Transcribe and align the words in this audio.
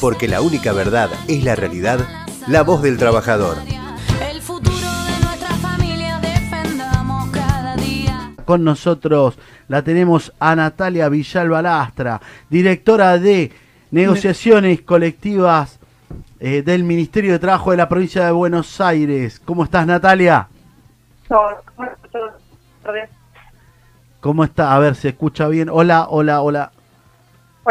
porque 0.00 0.28
la 0.28 0.40
única 0.40 0.72
verdad 0.72 1.10
es 1.26 1.44
la 1.44 1.56
realidad, 1.56 2.00
la 2.46 2.62
voz 2.62 2.82
del 2.82 2.98
trabajador. 2.98 3.56
El 4.30 4.40
futuro 4.40 4.76
de 4.76 5.24
nuestra 5.24 5.54
familia 5.56 6.18
defendamos 6.20 7.30
cada 7.30 7.76
día. 7.76 8.32
Con 8.44 8.64
nosotros 8.64 9.38
la 9.66 9.82
tenemos 9.82 10.32
a 10.38 10.54
Natalia 10.54 11.08
Villalba 11.08 11.62
Lastra, 11.62 12.20
directora 12.48 13.18
de 13.18 13.52
negociaciones 13.90 14.82
colectivas 14.82 15.78
eh, 16.40 16.62
del 16.62 16.84
Ministerio 16.84 17.32
de 17.32 17.38
Trabajo 17.38 17.72
de 17.72 17.78
la 17.78 17.88
provincia 17.88 18.24
de 18.24 18.32
Buenos 18.32 18.80
Aires. 18.80 19.40
¿Cómo 19.44 19.64
estás, 19.64 19.86
Natalia? 19.86 20.48
¿Cómo 24.20 24.44
está? 24.44 24.74
A 24.74 24.78
ver, 24.78 24.94
¿se 24.94 25.08
escucha 25.08 25.48
bien? 25.48 25.68
Hola, 25.68 26.06
hola, 26.08 26.40
hola. 26.42 26.72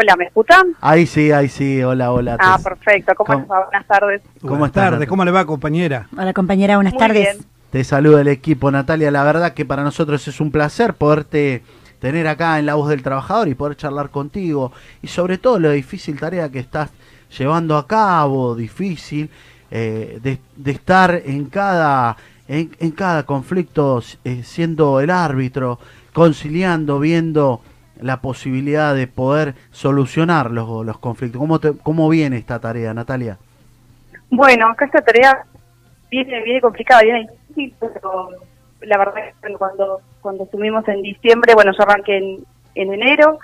Hola, 0.00 0.14
¿me 0.14 0.26
escuchan? 0.26 0.76
Ahí 0.80 1.06
sí, 1.06 1.32
ahí 1.32 1.48
sí, 1.48 1.82
hola, 1.82 2.12
hola. 2.12 2.36
Ah, 2.38 2.56
Te- 2.56 2.62
perfecto. 2.62 3.14
¿Cómo, 3.16 3.26
¿Cómo? 3.32 3.42
estás? 3.42 3.64
Buenas 3.66 3.86
tardes. 3.88 4.22
¿Cómo 4.40 4.50
Buenas 4.50 4.66
estás, 4.68 4.90
tardes? 4.90 5.08
¿cómo 5.08 5.24
le 5.24 5.30
va, 5.32 5.44
compañera? 5.44 6.06
Hola 6.16 6.32
compañera, 6.32 6.76
buenas 6.76 6.92
Muy 6.92 7.00
tardes. 7.00 7.34
bien. 7.34 7.46
Te 7.72 7.82
saluda 7.82 8.20
el 8.20 8.28
equipo, 8.28 8.70
Natalia. 8.70 9.10
La 9.10 9.24
verdad 9.24 9.54
que 9.54 9.64
para 9.64 9.82
nosotros 9.82 10.28
es 10.28 10.40
un 10.40 10.52
placer 10.52 10.94
poderte 10.94 11.64
tener 11.98 12.28
acá 12.28 12.60
en 12.60 12.66
La 12.66 12.76
Voz 12.76 12.88
del 12.90 13.02
Trabajador 13.02 13.48
y 13.48 13.56
poder 13.56 13.76
charlar 13.76 14.10
contigo. 14.10 14.70
Y 15.02 15.08
sobre 15.08 15.36
todo 15.36 15.58
la 15.58 15.70
difícil 15.70 16.16
tarea 16.20 16.48
que 16.48 16.60
estás 16.60 16.90
llevando 17.36 17.76
a 17.76 17.88
cabo, 17.88 18.54
difícil, 18.54 19.28
eh, 19.72 20.20
de, 20.22 20.38
de 20.54 20.70
estar 20.70 21.22
en 21.24 21.46
cada, 21.46 22.16
en, 22.46 22.70
en 22.78 22.92
cada 22.92 23.24
conflicto 23.24 24.00
eh, 24.24 24.42
siendo 24.44 25.00
el 25.00 25.10
árbitro, 25.10 25.80
conciliando, 26.12 27.00
viendo 27.00 27.62
la 28.00 28.20
posibilidad 28.20 28.94
de 28.94 29.06
poder 29.06 29.54
solucionar 29.70 30.50
los, 30.50 30.84
los 30.84 30.98
conflictos. 30.98 31.40
¿Cómo, 31.40 31.58
te- 31.58 31.76
¿Cómo 31.82 32.08
viene 32.08 32.36
esta 32.36 32.58
tarea, 32.60 32.94
Natalia? 32.94 33.38
Bueno, 34.30 34.68
acá 34.68 34.84
esta 34.84 35.00
tarea 35.02 35.44
viene, 36.10 36.42
viene 36.42 36.60
complicada, 36.60 37.02
viene 37.02 37.28
difícil, 37.48 37.74
pero 37.80 38.30
la 38.82 38.98
verdad 38.98 39.28
es 39.28 39.34
que 39.42 39.52
cuando, 39.54 40.00
cuando 40.20 40.44
estuvimos 40.44 40.86
en 40.88 41.02
diciembre, 41.02 41.54
bueno, 41.54 41.72
yo 41.76 41.82
arranqué 41.82 42.18
en, 42.18 42.44
en 42.74 42.94
enero, 42.94 43.38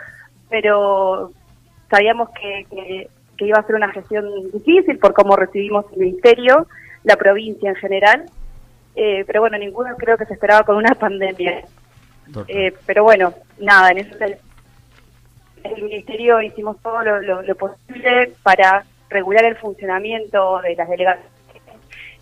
pero 0.50 1.32
sabíamos 1.90 2.28
que, 2.30 2.66
que, 2.70 3.08
que 3.36 3.46
iba 3.46 3.58
a 3.58 3.66
ser 3.66 3.76
una 3.76 3.90
gestión 3.92 4.26
difícil 4.52 4.98
por 4.98 5.14
cómo 5.14 5.36
recibimos 5.36 5.86
el 5.92 5.98
ministerio, 6.00 6.66
la 7.02 7.16
provincia 7.16 7.70
en 7.70 7.76
general, 7.76 8.24
eh, 8.94 9.24
pero 9.26 9.40
bueno, 9.40 9.58
ninguno 9.58 9.96
creo 9.96 10.16
que 10.16 10.26
se 10.26 10.34
esperaba 10.34 10.64
con 10.64 10.76
una 10.76 10.94
pandemia. 10.94 11.62
Eh, 12.48 12.72
pero 12.86 13.04
bueno, 13.04 13.34
nada, 13.58 13.90
en 13.90 13.98
eso 13.98 14.14
el, 14.24 14.38
ministerio 15.82 16.40
hicimos 16.42 16.76
todo 16.82 17.02
lo, 17.02 17.20
lo- 17.42 17.54
posible 17.56 18.32
para 18.42 18.84
regular 19.08 19.44
el 19.44 19.56
funcionamiento 19.56 20.60
de 20.60 20.76
las 20.76 20.88
delegaciones, 20.88 21.30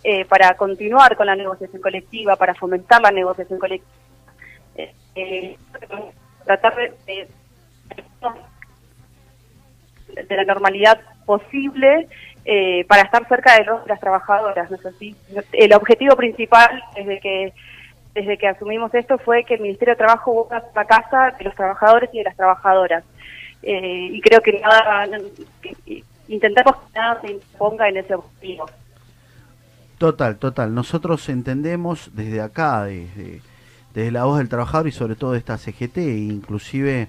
eh, 0.03 0.25
para 0.25 0.55
continuar 0.55 1.15
con 1.17 1.27
la 1.27 1.35
negociación 1.35 1.81
colectiva, 1.81 2.35
para 2.35 2.53
fomentar 2.55 3.01
la 3.01 3.11
negociación 3.11 3.59
colectiva, 3.59 3.91
eh, 4.75 4.93
eh, 5.15 5.57
tratar 6.45 6.75
de, 6.75 6.93
de- 7.05 7.27
de 10.27 10.35
la 10.35 10.43
normalidad 10.45 10.99
posible 11.25 12.07
eh, 12.45 12.85
para 12.85 13.03
estar 13.03 13.27
cerca 13.27 13.57
de 13.57 13.63
los, 13.65 13.85
las 13.87 13.99
trabajadoras. 13.99 14.69
¿no 14.69 14.77
es 14.77 14.85
así? 14.85 15.15
El 15.53 15.73
objetivo 15.73 16.15
principal 16.15 16.83
desde 16.95 17.19
que 17.19 17.53
desde 18.13 18.37
que 18.37 18.47
asumimos 18.47 18.93
esto 18.93 19.17
fue 19.17 19.43
que 19.43 19.55
el 19.55 19.61
Ministerio 19.61 19.93
de 19.93 19.97
Trabajo 19.97 20.33
busca 20.33 20.63
la 20.75 20.85
casa 20.85 21.35
de 21.37 21.45
los 21.45 21.55
trabajadores 21.55 22.09
y 22.13 22.19
de 22.19 22.23
las 22.25 22.35
trabajadoras. 22.35 23.03
Eh, 23.63 24.09
y 24.11 24.21
creo 24.21 24.41
que 24.41 24.59
nada, 24.59 25.07
intentamos 26.27 26.75
que 26.75 26.99
nada 26.99 27.21
se 27.21 27.31
imponga 27.31 27.89
en 27.89 27.97
ese 27.97 28.15
objetivo. 28.15 28.65
Total, 29.97 30.37
total. 30.37 30.75
Nosotros 30.75 31.27
entendemos 31.29 32.11
desde 32.13 32.41
acá, 32.41 32.83
desde, 32.83 33.41
desde 33.93 34.11
la 34.11 34.25
voz 34.25 34.37
del 34.37 34.49
trabajador 34.49 34.87
y 34.87 34.91
sobre 34.91 35.15
todo 35.15 35.31
de 35.31 35.39
esta 35.39 35.57
CGT, 35.57 35.97
inclusive 35.97 37.07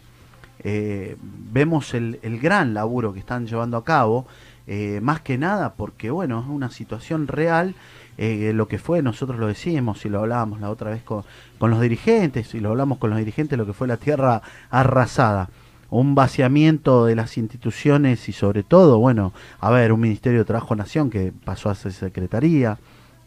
eh, 0.60 1.16
vemos 1.21 1.92
el, 1.92 2.21
el 2.22 2.38
gran 2.38 2.72
laburo 2.72 3.12
que 3.12 3.19
están 3.19 3.47
llevando 3.47 3.76
a 3.76 3.84
cabo, 3.84 4.26
eh, 4.66 5.00
más 5.02 5.20
que 5.20 5.38
nada 5.38 5.75
porque, 5.75 6.10
bueno, 6.10 6.41
es 6.41 6.47
una 6.47 6.70
situación 6.70 7.26
real, 7.28 7.75
eh, 8.16 8.52
lo 8.54 8.69
que 8.69 8.78
fue, 8.78 9.02
nosotros 9.02 9.38
lo 9.38 9.47
decíamos 9.47 10.04
y 10.04 10.08
lo 10.08 10.20
hablábamos 10.20 10.60
la 10.60 10.70
otra 10.70 10.91
vez 10.91 11.02
con, 11.02 11.25
con 11.58 11.70
los 11.70 11.80
dirigentes, 11.80 12.54
y 12.54 12.60
lo 12.60 12.70
hablamos 12.70 12.98
con 12.98 13.10
los 13.10 13.19
dirigentes, 13.19 13.58
lo 13.58 13.66
que 13.66 13.72
fue 13.72 13.88
la 13.88 13.97
tierra 13.97 14.42
arrasada. 14.70 15.50
Un 15.91 16.14
vaciamiento 16.14 17.04
de 17.04 17.14
las 17.14 17.36
instituciones 17.36 18.28
y 18.28 18.32
sobre 18.32 18.62
todo, 18.62 18.98
bueno, 18.98 19.32
a 19.60 19.70
ver, 19.70 19.92
un 19.92 20.00
Ministerio 20.00 20.41
de 20.41 20.44
Trabajo 20.44 20.74
Nación 20.74 21.10
que 21.10 21.32
pasó 21.44 21.70
a 21.70 21.74
ser 21.74 21.92
Secretaría, 21.92 22.78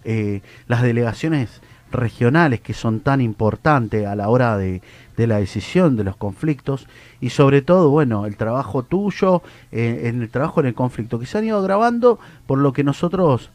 eh, 0.04 0.42
las 0.68 0.82
delegaciones 0.82 1.62
regionales 1.92 2.62
que 2.62 2.74
son 2.74 3.00
tan 3.00 3.22
importantes 3.22 4.06
a 4.06 4.16
la 4.16 4.30
hora 4.30 4.58
de, 4.58 4.82
de 5.16 5.28
la 5.28 5.38
decisión 5.38 5.96
de 5.96 6.04
los 6.04 6.16
conflictos 6.16 6.88
y 7.20 7.32
sobre 7.32 7.62
todo, 7.62 7.90
bueno, 7.90 8.26
el 8.26 8.38
trabajo 8.38 8.84
tuyo 8.84 9.42
eh, 9.72 10.04
en 10.06 10.22
el 10.22 10.30
trabajo 10.30 10.60
en 10.60 10.68
el 10.68 10.74
conflicto 10.74 11.20
que 11.20 11.26
se 11.26 11.38
han 11.38 11.46
ido 11.46 11.62
grabando 11.62 12.20
por 12.46 12.60
lo 12.60 12.72
que 12.72 12.84
nosotros 12.84 13.50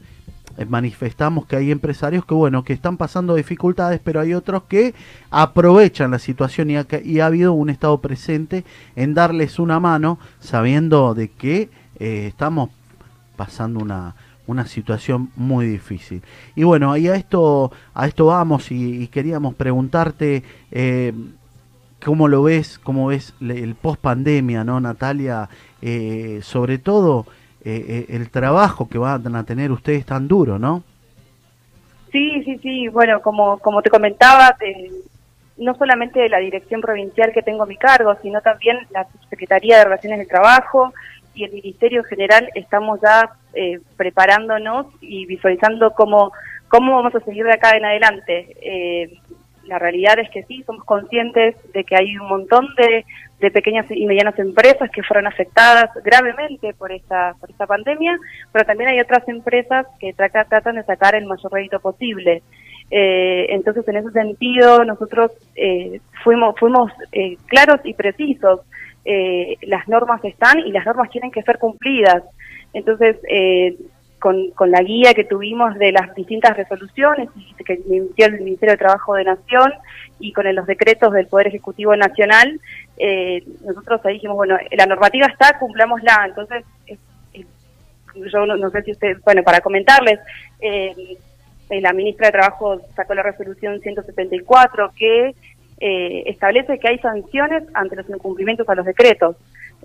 eh, 0.57 0.65
manifestamos 0.65 1.45
que 1.45 1.55
hay 1.55 1.71
empresarios 1.71 2.25
que 2.25 2.33
bueno 2.35 2.63
que 2.63 2.73
están 2.73 2.97
pasando 2.97 3.33
dificultades 3.33 3.99
pero 4.03 4.19
hay 4.19 4.35
otros 4.35 4.63
que 4.63 4.93
aprovechan 5.31 6.11
la 6.11 6.19
situación 6.19 6.69
y 6.69 6.77
ha, 6.77 6.85
y 7.03 7.21
ha 7.21 7.25
habido 7.25 7.53
un 7.53 7.71
estado 7.71 7.99
presente 8.01 8.63
en 8.95 9.15
darles 9.15 9.57
una 9.57 9.79
mano 9.79 10.19
sabiendo 10.39 11.15
de 11.15 11.29
que 11.29 11.69
eh, 11.97 12.27
estamos 12.27 12.69
pasando 13.35 13.79
una 13.79 14.15
una 14.47 14.65
situación 14.65 15.29
muy 15.35 15.65
difícil 15.65 16.21
y 16.55 16.63
bueno 16.63 16.95
y 16.97 17.07
a 17.07 17.15
esto 17.15 17.71
a 17.93 18.07
esto 18.07 18.25
vamos 18.25 18.71
y, 18.71 19.07
queríamos 19.07 19.55
preguntarte 19.55 20.43
eh, 20.71 21.13
cómo 22.03 22.27
lo 22.27 22.43
ves 22.43 22.79
cómo 22.79 23.07
ves 23.07 23.33
el 23.41 23.75
post 23.75 24.01
pandemia 24.01 24.63
no 24.63 24.79
Natalia 24.79 25.49
Eh, 25.85 26.39
sobre 26.43 26.77
todo 26.77 27.25
eh, 27.65 27.85
eh, 27.87 28.15
el 28.15 28.29
trabajo 28.29 28.89
que 28.89 28.97
van 28.97 29.35
a 29.37 29.45
tener 29.45 29.71
ustedes 29.71 30.05
tan 30.05 30.27
duro, 30.27 30.59
¿no? 30.59 30.83
Sí, 32.11 32.43
sí, 32.43 32.57
sí. 32.57 32.87
Bueno, 32.89 33.21
como, 33.21 33.57
como 33.59 33.81
te 33.81 33.89
comentaba, 33.89 34.57
eh, 34.59 34.91
no 35.55 35.73
solamente 35.75 36.27
la 36.27 36.39
dirección 36.39 36.81
provincial 36.81 37.31
que 37.31 37.41
tengo 37.41 37.63
a 37.63 37.65
mi 37.65 37.77
cargo, 37.77 38.17
sino 38.21 38.41
también 38.41 38.79
la 38.91 39.07
Secretaría 39.29 39.77
de 39.77 39.85
Relaciones 39.85 40.19
del 40.19 40.27
Trabajo 40.27 40.93
y 41.33 41.43
el 41.43 41.51
Ministerio 41.51 42.03
General 42.03 42.49
estamos 42.55 42.99
ya 43.01 43.31
eh, 43.53 43.79
preparándonos 43.97 44.87
y 45.01 45.25
visualizando 45.25 45.91
cómo, 45.91 46.31
cómo 46.67 46.95
vamos 46.95 47.15
a 47.15 47.19
seguir 47.21 47.45
de 47.45 47.53
acá 47.53 47.75
en 47.75 47.85
adelante. 47.85 48.55
Eh, 48.61 49.19
la 49.65 49.79
realidad 49.79 50.19
es 50.19 50.29
que 50.29 50.43
sí, 50.43 50.61
somos 50.63 50.83
conscientes 50.83 51.55
de 51.71 51.83
que 51.85 51.95
hay 51.95 52.17
un 52.17 52.27
montón 52.27 52.67
de, 52.75 53.05
de 53.39 53.51
pequeñas 53.51 53.85
y 53.89 54.05
medianas 54.05 54.37
empresas 54.37 54.91
que 54.91 55.03
fueron 55.03 55.25
afectadas 55.25 55.89
gravemente 56.03 56.73
por 56.73 56.91
esta, 56.91 57.33
por 57.39 57.49
esta 57.49 57.65
pandemia, 57.65 58.17
pero 58.51 58.65
también 58.65 58.89
hay 58.89 58.99
otras 58.99 59.25
empresas 59.27 59.87
que 59.99 60.13
tra- 60.13 60.47
tratan 60.49 60.75
de 60.75 60.83
sacar 60.83 61.15
el 61.15 61.25
mayor 61.25 61.51
rédito 61.51 61.79
posible. 61.79 62.43
Eh, 62.91 63.47
entonces, 63.49 63.87
en 63.87 63.95
ese 63.95 64.11
sentido, 64.11 64.83
nosotros 64.83 65.31
eh, 65.55 66.01
fuimos, 66.23 66.55
fuimos 66.59 66.91
eh, 67.13 67.37
claros 67.47 67.79
y 67.85 67.93
precisos. 67.93 68.59
Eh, 69.05 69.57
las 69.63 69.87
normas 69.87 70.23
están 70.23 70.59
y 70.59 70.71
las 70.71 70.85
normas 70.85 71.09
tienen 71.09 71.31
que 71.31 71.43
ser 71.43 71.57
cumplidas. 71.57 72.23
Entonces, 72.73 73.17
eh, 73.29 73.75
con, 74.19 74.51
con 74.51 74.71
la 74.71 74.81
guía 74.81 75.13
que 75.13 75.25
tuvimos 75.25 75.75
de 75.77 75.91
las 75.91 76.15
distintas 76.15 76.55
resoluciones 76.55 77.27
que 77.65 77.73
emitió 77.73 78.27
el 78.27 78.39
Ministerio 78.39 78.73
de 78.73 78.77
Trabajo 78.77 79.15
de 79.15 79.25
Nación 79.25 79.73
y 80.19 80.31
con 80.31 80.53
los 80.55 80.65
decretos 80.65 81.11
del 81.11 81.27
Poder 81.27 81.47
Ejecutivo 81.47 81.93
Nacional, 81.97 82.59
eh, 82.97 83.43
nosotros 83.65 83.99
ahí 84.05 84.13
dijimos, 84.13 84.37
bueno, 84.37 84.57
la 84.71 84.85
normativa 84.85 85.27
está, 85.27 85.59
cumplámosla. 85.59 86.23
Entonces, 86.27 86.63
es- 86.87 86.99
es- 87.33 87.45
yo 88.31 88.45
no, 88.45 88.55
no 88.55 88.69
sé 88.69 88.83
si 88.83 88.91
usted, 88.91 89.17
bueno, 89.25 89.43
para 89.43 89.59
comentarles, 89.59 90.19
eh, 90.61 90.95
la 91.69 91.91
ministra 91.91 92.27
de 92.27 92.33
Trabajo 92.33 92.79
sacó 92.95 93.13
la 93.15 93.23
resolución 93.23 93.81
174 93.81 94.91
que 94.97 95.33
eh, 95.79 96.23
establece 96.27 96.79
que 96.79 96.87
hay 96.87 96.99
sanciones 96.99 97.63
ante 97.73 97.95
los 97.95 98.09
incumplimientos 98.09 98.67
a 98.69 98.75
los 98.75 98.85
decretos. 98.85 99.35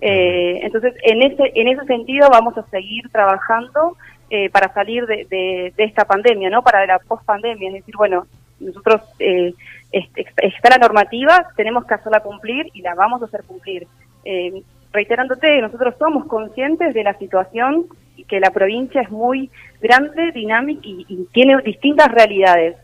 Eh, 0.01 0.59
entonces, 0.63 0.93
en 1.03 1.21
ese, 1.21 1.51
en 1.55 1.67
ese 1.67 1.85
sentido 1.85 2.29
vamos 2.29 2.57
a 2.57 2.63
seguir 2.69 3.09
trabajando 3.09 3.97
eh, 4.29 4.49
para 4.49 4.71
salir 4.73 5.05
de, 5.05 5.25
de- 5.29 5.73
de 5.75 5.83
esta 5.83 6.05
pandemia, 6.05 6.49
¿no? 6.49 6.61
Para 6.61 6.85
la 6.85 6.99
pospandemia, 6.99 7.67
es 7.69 7.73
decir, 7.75 7.95
bueno, 7.97 8.27
nosotros 8.59 9.01
eh, 9.19 9.53
est- 9.91 10.17
está 10.37 10.69
la 10.69 10.77
normativa, 10.77 11.47
tenemos 11.57 11.85
que 11.85 11.95
hacerla 11.95 12.19
cumplir 12.21 12.67
y 12.73 12.81
la 12.81 12.93
vamos 12.95 13.21
a 13.21 13.25
hacer 13.25 13.43
cumplir. 13.43 13.87
Eh, 14.23 14.61
reiterándote, 14.93 15.61
nosotros 15.61 15.95
somos 15.99 16.25
conscientes 16.27 16.93
de 16.93 17.03
la 17.03 17.13
situación 17.15 17.85
y 18.15 18.23
que 18.25 18.39
la 18.39 18.51
provincia 18.51 19.01
es 19.01 19.09
muy 19.11 19.49
grande, 19.81 20.31
dinámica 20.31 20.81
y, 20.83 21.05
y 21.09 21.25
tiene 21.33 21.57
distintas 21.63 22.09
realidades. 22.11 22.75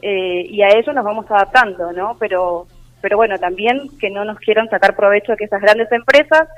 Eh, 0.00 0.46
y 0.48 0.62
a 0.62 0.68
ello 0.70 0.92
nos 0.92 1.04
vamos 1.04 1.30
adaptando, 1.30 1.92
¿no? 1.92 2.16
Pero, 2.18 2.66
pero 3.00 3.16
bueno, 3.16 3.38
también 3.38 3.88
que 4.00 4.10
no 4.10 4.24
nos 4.24 4.38
quieran 4.38 4.68
sacar 4.68 4.94
provecho 4.96 5.32
de 5.32 5.38
que 5.38 5.44
esas 5.44 5.60
grandes 5.60 5.90
empresas 5.92 6.48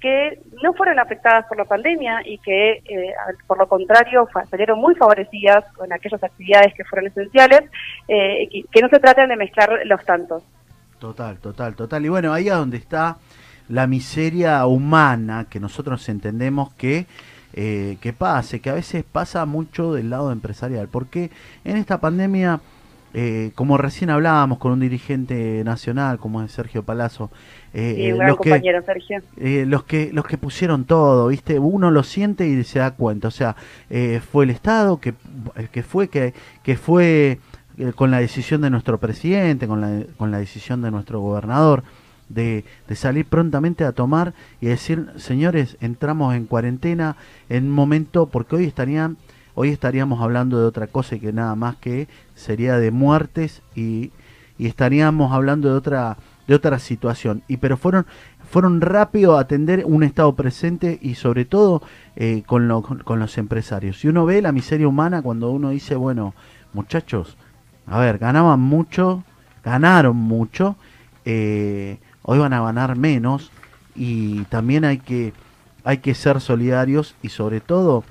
que 0.00 0.38
no 0.62 0.74
fueron 0.74 0.98
afectadas 0.98 1.46
por 1.46 1.56
la 1.56 1.64
pandemia 1.64 2.20
y 2.26 2.36
que, 2.38 2.82
eh, 2.84 3.14
por 3.46 3.58
lo 3.58 3.66
contrario, 3.66 4.28
salieron 4.50 4.78
muy 4.78 4.94
favorecidas 4.96 5.64
con 5.74 5.90
aquellas 5.92 6.22
actividades 6.22 6.74
que 6.74 6.84
fueron 6.84 7.06
esenciales, 7.08 7.62
eh, 8.08 8.48
que, 8.50 8.64
que 8.70 8.82
no 8.82 8.88
se 8.88 9.00
traten 9.00 9.30
de 9.30 9.36
mezclar 9.36 9.80
los 9.86 10.04
tantos. 10.04 10.42
Total, 10.98 11.38
total, 11.38 11.74
total. 11.74 12.04
Y 12.04 12.08
bueno, 12.08 12.32
ahí 12.32 12.48
es 12.48 12.54
donde 12.54 12.76
está 12.76 13.16
la 13.68 13.86
miseria 13.86 14.64
humana 14.66 15.46
que 15.48 15.60
nosotros 15.60 16.08
entendemos 16.08 16.72
que, 16.74 17.06
eh, 17.54 17.96
que 18.00 18.12
pase, 18.12 18.60
que 18.60 18.70
a 18.70 18.74
veces 18.74 19.04
pasa 19.04 19.46
mucho 19.46 19.92
del 19.92 20.10
lado 20.10 20.32
empresarial. 20.32 20.88
Porque 20.88 21.30
en 21.64 21.76
esta 21.76 21.98
pandemia, 22.00 22.60
eh, 23.14 23.52
como 23.54 23.78
recién 23.78 24.10
hablábamos 24.10 24.58
con 24.58 24.72
un 24.72 24.80
dirigente 24.80 25.62
nacional 25.64 26.18
como 26.18 26.42
es 26.42 26.52
Sergio 26.52 26.82
Palazzo, 26.82 27.30
eh, 27.72 28.08
eh, 28.08 28.12
un 28.12 28.18
gran 28.18 28.28
los 28.30 28.38
que 28.40 28.50
Sergio. 28.84 29.22
eh, 29.36 29.64
los 29.66 29.84
que 29.84 30.10
los 30.12 30.26
que 30.26 30.36
pusieron 30.38 30.84
todo, 30.84 31.28
¿viste? 31.28 31.58
Uno 31.58 31.90
lo 31.90 32.02
siente 32.02 32.46
y 32.48 32.62
se 32.64 32.80
da 32.80 32.92
cuenta. 32.92 33.28
O 33.28 33.30
sea, 33.30 33.56
eh, 33.90 34.20
fue 34.32 34.44
el 34.44 34.50
Estado 34.50 34.98
que, 35.00 35.14
que 35.72 35.82
fue 35.82 36.08
que, 36.08 36.34
que 36.62 36.76
fue 36.76 37.38
con 37.96 38.10
la 38.10 38.20
decisión 38.20 38.60
de 38.60 38.70
nuestro 38.70 38.98
presidente, 38.98 39.66
con 39.66 39.80
la, 39.80 40.02
con 40.16 40.30
la 40.30 40.38
decisión 40.38 40.82
de 40.82 40.90
nuestro 40.92 41.20
gobernador, 41.20 41.82
de, 42.28 42.64
de 42.88 42.94
salir 42.96 43.26
prontamente 43.26 43.84
a 43.84 43.92
tomar 43.92 44.32
y 44.60 44.66
decir, 44.66 45.08
señores, 45.16 45.76
entramos 45.80 46.34
en 46.34 46.46
cuarentena 46.46 47.16
en 47.48 47.64
un 47.64 47.70
momento, 47.72 48.26
porque 48.26 48.56
hoy 48.56 48.64
estarían, 48.64 49.16
hoy 49.54 49.70
estaríamos 49.70 50.20
hablando 50.20 50.60
de 50.60 50.66
otra 50.66 50.86
cosa 50.86 51.16
y 51.16 51.20
que 51.20 51.32
nada 51.32 51.54
más 51.54 51.76
que 51.76 52.08
sería 52.34 52.78
de 52.78 52.90
muertes 52.90 53.62
y, 53.74 54.12
y 54.58 54.66
estaríamos 54.66 55.32
hablando 55.32 55.68
de 55.68 55.74
otra 55.74 56.16
de 56.46 56.54
otra 56.54 56.78
situación. 56.78 57.42
Y 57.48 57.56
pero 57.58 57.76
fueron 57.76 58.06
fueron 58.50 58.80
rápido 58.80 59.36
a 59.36 59.40
atender 59.40 59.84
un 59.86 60.02
estado 60.02 60.34
presente 60.34 60.98
y 61.00 61.14
sobre 61.14 61.44
todo 61.44 61.82
eh, 62.16 62.42
con, 62.46 62.82
con, 62.82 63.18
los 63.18 63.38
empresarios. 63.38 64.04
Y 64.04 64.08
uno 64.08 64.26
ve 64.26 64.42
la 64.42 64.52
miseria 64.52 64.86
humana 64.86 65.22
cuando 65.22 65.50
uno 65.50 65.70
dice 65.70 65.96
bueno 65.96 66.34
muchachos 66.72 67.36
a 67.86 67.98
ver 67.98 68.18
ganaban 68.18 68.60
mucho 68.60 69.24
ganaron 69.64 70.16
mucho 70.16 70.76
eh, 71.24 71.98
hoy 72.22 72.38
van 72.38 72.52
a 72.52 72.62
ganar 72.62 72.96
menos 72.96 73.50
y 73.94 74.42
también 74.44 74.84
hay 74.84 74.98
que 74.98 75.32
hay 75.84 75.98
que 75.98 76.14
ser 76.14 76.40
solidarios 76.40 77.14
y 77.22 77.28
sobre 77.28 77.60
todo 77.60 78.04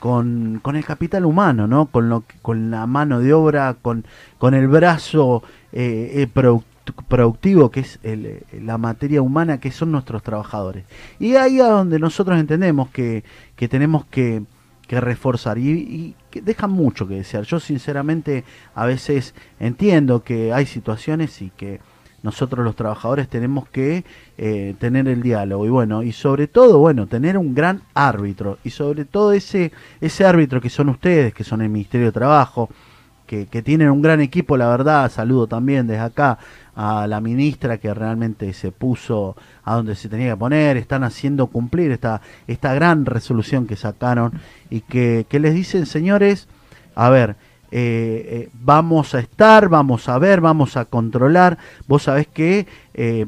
con, 0.00 0.58
con 0.62 0.74
el 0.74 0.84
capital 0.84 1.24
humano, 1.24 1.68
¿no? 1.68 1.86
Con 1.86 2.08
lo 2.08 2.24
con 2.42 2.72
la 2.72 2.86
mano 2.86 3.20
de 3.20 3.32
obra, 3.32 3.76
con, 3.80 4.04
con 4.38 4.54
el 4.54 4.66
brazo 4.66 5.44
eh, 5.72 6.12
eh, 6.14 6.28
produc- 6.34 6.64
productivo 7.06 7.70
que 7.70 7.80
es 7.80 8.00
el, 8.02 8.26
eh, 8.26 8.42
la 8.60 8.78
materia 8.78 9.22
humana 9.22 9.60
que 9.60 9.70
son 9.70 9.92
nuestros 9.92 10.22
trabajadores. 10.22 10.84
Y 11.20 11.36
ahí 11.36 11.60
es 11.60 11.68
donde 11.68 12.00
nosotros 12.00 12.40
entendemos 12.40 12.88
que, 12.88 13.22
que 13.54 13.68
tenemos 13.68 14.06
que, 14.06 14.42
que 14.88 15.00
reforzar 15.00 15.58
y, 15.58 15.70
y 15.70 16.16
que 16.30 16.40
dejan 16.40 16.72
mucho 16.72 17.06
que 17.06 17.14
desear. 17.14 17.44
Yo 17.44 17.60
sinceramente 17.60 18.42
a 18.74 18.86
veces 18.86 19.34
entiendo 19.60 20.24
que 20.24 20.52
hay 20.52 20.66
situaciones 20.66 21.42
y 21.42 21.50
que 21.50 21.78
nosotros 22.22 22.64
los 22.64 22.76
trabajadores 22.76 23.28
tenemos 23.28 23.68
que 23.68 24.04
eh, 24.38 24.74
tener 24.78 25.08
el 25.08 25.22
diálogo. 25.22 25.66
Y 25.66 25.70
bueno 25.70 26.02
y 26.02 26.12
sobre 26.12 26.46
todo 26.46 26.78
bueno 26.78 27.06
tener 27.06 27.38
un 27.38 27.54
gran 27.54 27.82
árbitro. 27.94 28.58
Y 28.64 28.70
sobre 28.70 29.04
todo 29.04 29.32
ese 29.32 29.72
ese 30.00 30.24
árbitro 30.24 30.60
que 30.60 30.70
son 30.70 30.88
ustedes 30.88 31.34
que 31.34 31.44
son 31.44 31.62
el 31.62 31.68
Ministerio 31.68 32.06
de 32.06 32.12
Trabajo 32.12 32.68
que, 33.26 33.46
que 33.46 33.62
tienen 33.62 33.90
un 33.90 34.02
gran 34.02 34.20
equipo 34.20 34.56
la 34.56 34.68
verdad 34.68 35.08
saludo 35.10 35.46
también 35.46 35.86
desde 35.86 36.00
acá 36.00 36.38
a 36.74 37.06
la 37.06 37.20
ministra 37.20 37.78
que 37.78 37.94
realmente 37.94 38.52
se 38.52 38.72
puso 38.72 39.36
a 39.62 39.76
donde 39.76 39.94
se 39.94 40.08
tenía 40.08 40.32
que 40.32 40.36
poner 40.36 40.76
están 40.76 41.04
haciendo 41.04 41.46
cumplir 41.46 41.92
esta 41.92 42.22
esta 42.48 42.74
gran 42.74 43.06
resolución 43.06 43.68
que 43.68 43.76
sacaron 43.76 44.32
y 44.68 44.80
que, 44.80 45.26
que 45.28 45.38
les 45.38 45.54
dicen 45.54 45.86
señores 45.86 46.48
a 46.96 47.08
ver 47.08 47.36
eh, 47.72 48.26
eh, 48.26 48.48
vamos 48.52 49.14
a 49.14 49.20
estar, 49.20 49.68
vamos 49.68 50.08
a 50.08 50.18
ver, 50.18 50.40
vamos 50.40 50.76
a 50.76 50.84
controlar. 50.84 51.58
Vos 51.86 52.04
sabés 52.04 52.26
que 52.28 52.66
eh, 52.94 53.26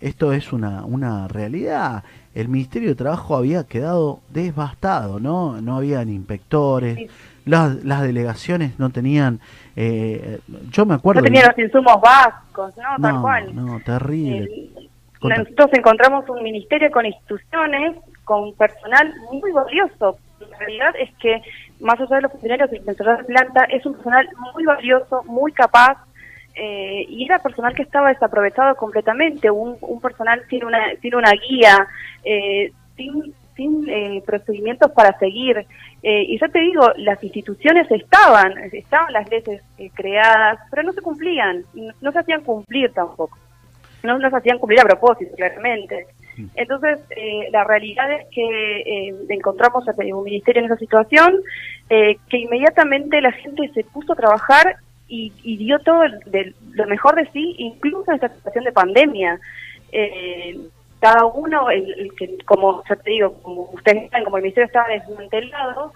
esto 0.00 0.32
es 0.32 0.52
una, 0.52 0.84
una 0.84 1.28
realidad. 1.28 2.04
El 2.34 2.48
Ministerio 2.48 2.88
de 2.88 2.94
Trabajo 2.96 3.36
había 3.36 3.64
quedado 3.64 4.20
devastado, 4.30 5.20
¿no? 5.20 5.60
No 5.60 5.76
habían 5.76 6.08
inspectores, 6.08 6.96
Sí. 6.96 7.08
las, 7.44 7.84
las 7.84 8.02
delegaciones 8.02 8.78
no 8.78 8.90
tenían... 8.90 9.38
eh, 9.76 10.40
yo 10.70 10.84
me 10.86 10.94
acuerdo... 10.94 11.20
No 11.20 11.26
tenían 11.26 11.46
los 11.48 11.58
insumos 11.58 12.00
básicos, 12.00 12.76
¿no? 12.76 13.02
Tal 13.02 13.14
no, 13.14 13.22
cual. 13.22 13.54
no, 13.54 13.80
terrible. 13.84 14.70
Nosotros 15.22 15.70
encontramos 15.72 16.28
un 16.28 16.42
ministerio 16.42 16.90
con 16.90 17.06
instituciones, 17.06 17.96
con 18.24 18.52
personal 18.54 19.12
muy 19.32 19.52
valioso. 19.52 20.18
La 20.50 20.58
realidad 20.58 20.94
es 21.00 21.10
que, 21.20 21.40
más 21.80 22.00
allá 22.00 22.16
de 22.16 22.22
los 22.22 22.32
funcionarios 22.32 22.72
y 22.72 22.76
inspectores 22.76 23.18
de 23.18 23.24
planta, 23.24 23.64
es 23.64 23.84
un 23.86 23.94
personal 23.94 24.28
muy 24.54 24.64
valioso, 24.64 25.22
muy 25.24 25.52
capaz, 25.52 25.98
eh, 26.54 27.04
y 27.08 27.24
era 27.24 27.40
personal 27.40 27.74
que 27.74 27.82
estaba 27.82 28.10
desaprovechado 28.10 28.76
completamente, 28.76 29.50
un, 29.50 29.76
un 29.80 30.00
personal 30.00 30.42
sin 30.48 30.64
una, 30.64 30.94
sin 31.02 31.14
una 31.14 31.32
guía, 31.32 31.88
eh, 32.22 32.72
sin, 32.96 33.34
sin 33.56 33.88
eh, 33.88 34.22
procedimientos 34.24 34.90
para 34.92 35.18
seguir. 35.18 35.66
Eh, 36.02 36.24
y 36.28 36.38
yo 36.38 36.48
te 36.50 36.60
digo, 36.60 36.92
las 36.96 37.22
instituciones 37.22 37.90
estaban, 37.90 38.52
estaban 38.72 39.12
las 39.12 39.28
leyes 39.30 39.62
eh, 39.78 39.90
creadas, 39.94 40.58
pero 40.70 40.82
no 40.82 40.92
se 40.92 41.00
cumplían, 41.00 41.64
no, 42.00 42.12
se 42.12 42.18
hacían 42.18 42.42
cumplir 42.42 42.92
tampoco 42.92 43.38
no 44.02 44.18
nos 44.18 44.34
hacían 44.34 44.58
cumplir 44.58 44.80
a 44.80 44.84
propósito, 44.84 45.34
claramente. 45.34 46.08
Entonces, 46.54 46.98
eh, 47.16 47.48
la 47.52 47.64
realidad 47.64 48.10
es 48.12 48.26
que 48.30 48.80
eh, 48.80 49.14
encontramos 49.28 49.86
a 49.88 49.92
un 49.92 50.24
ministerio 50.24 50.60
en 50.60 50.66
esa 50.66 50.76
situación, 50.78 51.40
eh, 51.90 52.16
que 52.28 52.38
inmediatamente 52.38 53.20
la 53.20 53.32
gente 53.32 53.68
se 53.74 53.84
puso 53.84 54.12
a 54.12 54.16
trabajar 54.16 54.76
y, 55.08 55.32
y 55.42 55.56
dio 55.58 55.78
todo 55.80 56.02
el- 56.02 56.18
de- 56.26 56.54
lo 56.72 56.86
mejor 56.86 57.14
de 57.16 57.26
sí, 57.30 57.54
incluso 57.58 58.10
en 58.10 58.16
esta 58.16 58.28
situación 58.30 58.64
de 58.64 58.72
pandemia. 58.72 59.38
Eh, 59.92 60.58
cada 61.00 61.26
uno, 61.26 61.70
el, 61.70 62.10
que, 62.16 62.38
como 62.44 62.82
ya 62.88 62.96
te 62.96 63.10
digo, 63.10 63.34
como 63.42 63.62
ustedes 63.72 64.08
saben, 64.10 64.24
como 64.24 64.36
el 64.38 64.42
ministerio 64.44 64.66
estaba 64.66 64.88
desmantelado, 64.88 65.92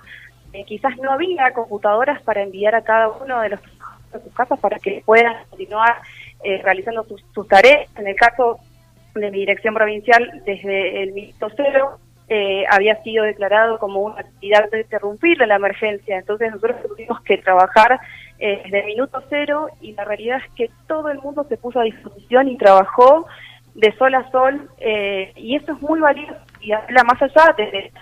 quizás 0.67 0.97
no 0.99 1.11
había 1.13 1.53
computadoras 1.53 2.21
para 2.23 2.43
enviar 2.43 2.75
a 2.75 2.83
cada 2.83 3.09
uno 3.09 3.41
de 3.41 3.51
los 3.51 3.61
a 4.13 4.19
sus 4.21 4.33
casas 4.35 4.59
para 4.61 4.79
que 4.79 5.03
puedan 5.05 5.35
continuar 5.51 5.97
realizando 6.63 7.05
sus, 7.05 7.23
sus 7.35 7.47
tareas. 7.47 7.89
En 7.99 8.07
el 8.07 8.17
caso 8.17 8.59
de 9.21 9.31
mi 9.31 9.41
dirección 9.41 9.75
provincial, 9.75 10.43
desde 10.45 11.03
el 11.03 11.13
minuto 11.13 11.49
cero, 11.57 11.99
eh, 12.29 12.65
había 12.71 13.03
sido 13.03 13.25
declarado 13.25 13.79
como 13.79 14.01
una 14.01 14.21
actividad 14.21 14.71
de 14.71 14.81
interrumpir 14.83 15.39
la 15.39 15.57
emergencia. 15.57 16.19
Entonces 16.19 16.53
nosotros 16.53 16.83
tuvimos 16.87 17.21
que 17.23 17.39
trabajar 17.39 17.99
eh, 18.39 18.61
desde 18.65 18.81
el 18.81 18.87
minuto 18.87 19.23
cero 19.31 19.69
y 19.81 19.93
la 19.93 20.05
realidad 20.05 20.41
es 20.45 20.53
que 20.55 20.71
todo 20.87 21.09
el 21.09 21.19
mundo 21.21 21.47
se 21.49 21.57
puso 21.57 21.81
a 21.81 21.85
disposición 21.85 22.49
y 22.49 22.59
trabajó 22.59 23.27
de 23.75 23.97
sol 23.97 24.15
a 24.15 24.31
sol 24.31 24.69
eh, 24.79 25.33
y 25.37 25.57
eso 25.57 25.73
es 25.73 25.81
muy 25.81 26.01
valioso 26.01 26.35
y 26.61 26.73
habla 26.73 27.03
más 27.05 27.23
allá 27.23 27.55
de 27.57 27.93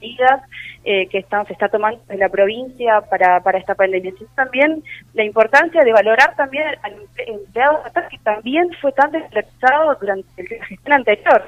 medidas 0.00 0.42
eh, 0.84 1.06
que 1.08 1.18
están, 1.18 1.46
se 1.46 1.52
está 1.52 1.68
tomando 1.68 2.00
en 2.08 2.18
la 2.18 2.28
provincia 2.28 3.00
para, 3.02 3.40
para 3.40 3.58
esta 3.58 3.74
pandemia. 3.74 4.12
Sino 4.16 4.30
también 4.34 4.82
la 5.14 5.24
importancia 5.24 5.82
de 5.82 5.92
valorar 5.92 6.34
también 6.36 6.64
al 6.82 6.94
emple- 6.94 7.24
empleado 7.28 7.82
que 8.10 8.18
también 8.18 8.68
fue 8.80 8.92
tan 8.92 9.12
despreciado 9.12 9.94
durante 10.00 10.42
la 10.42 10.64
gestión 10.64 10.92
anterior, 10.92 11.42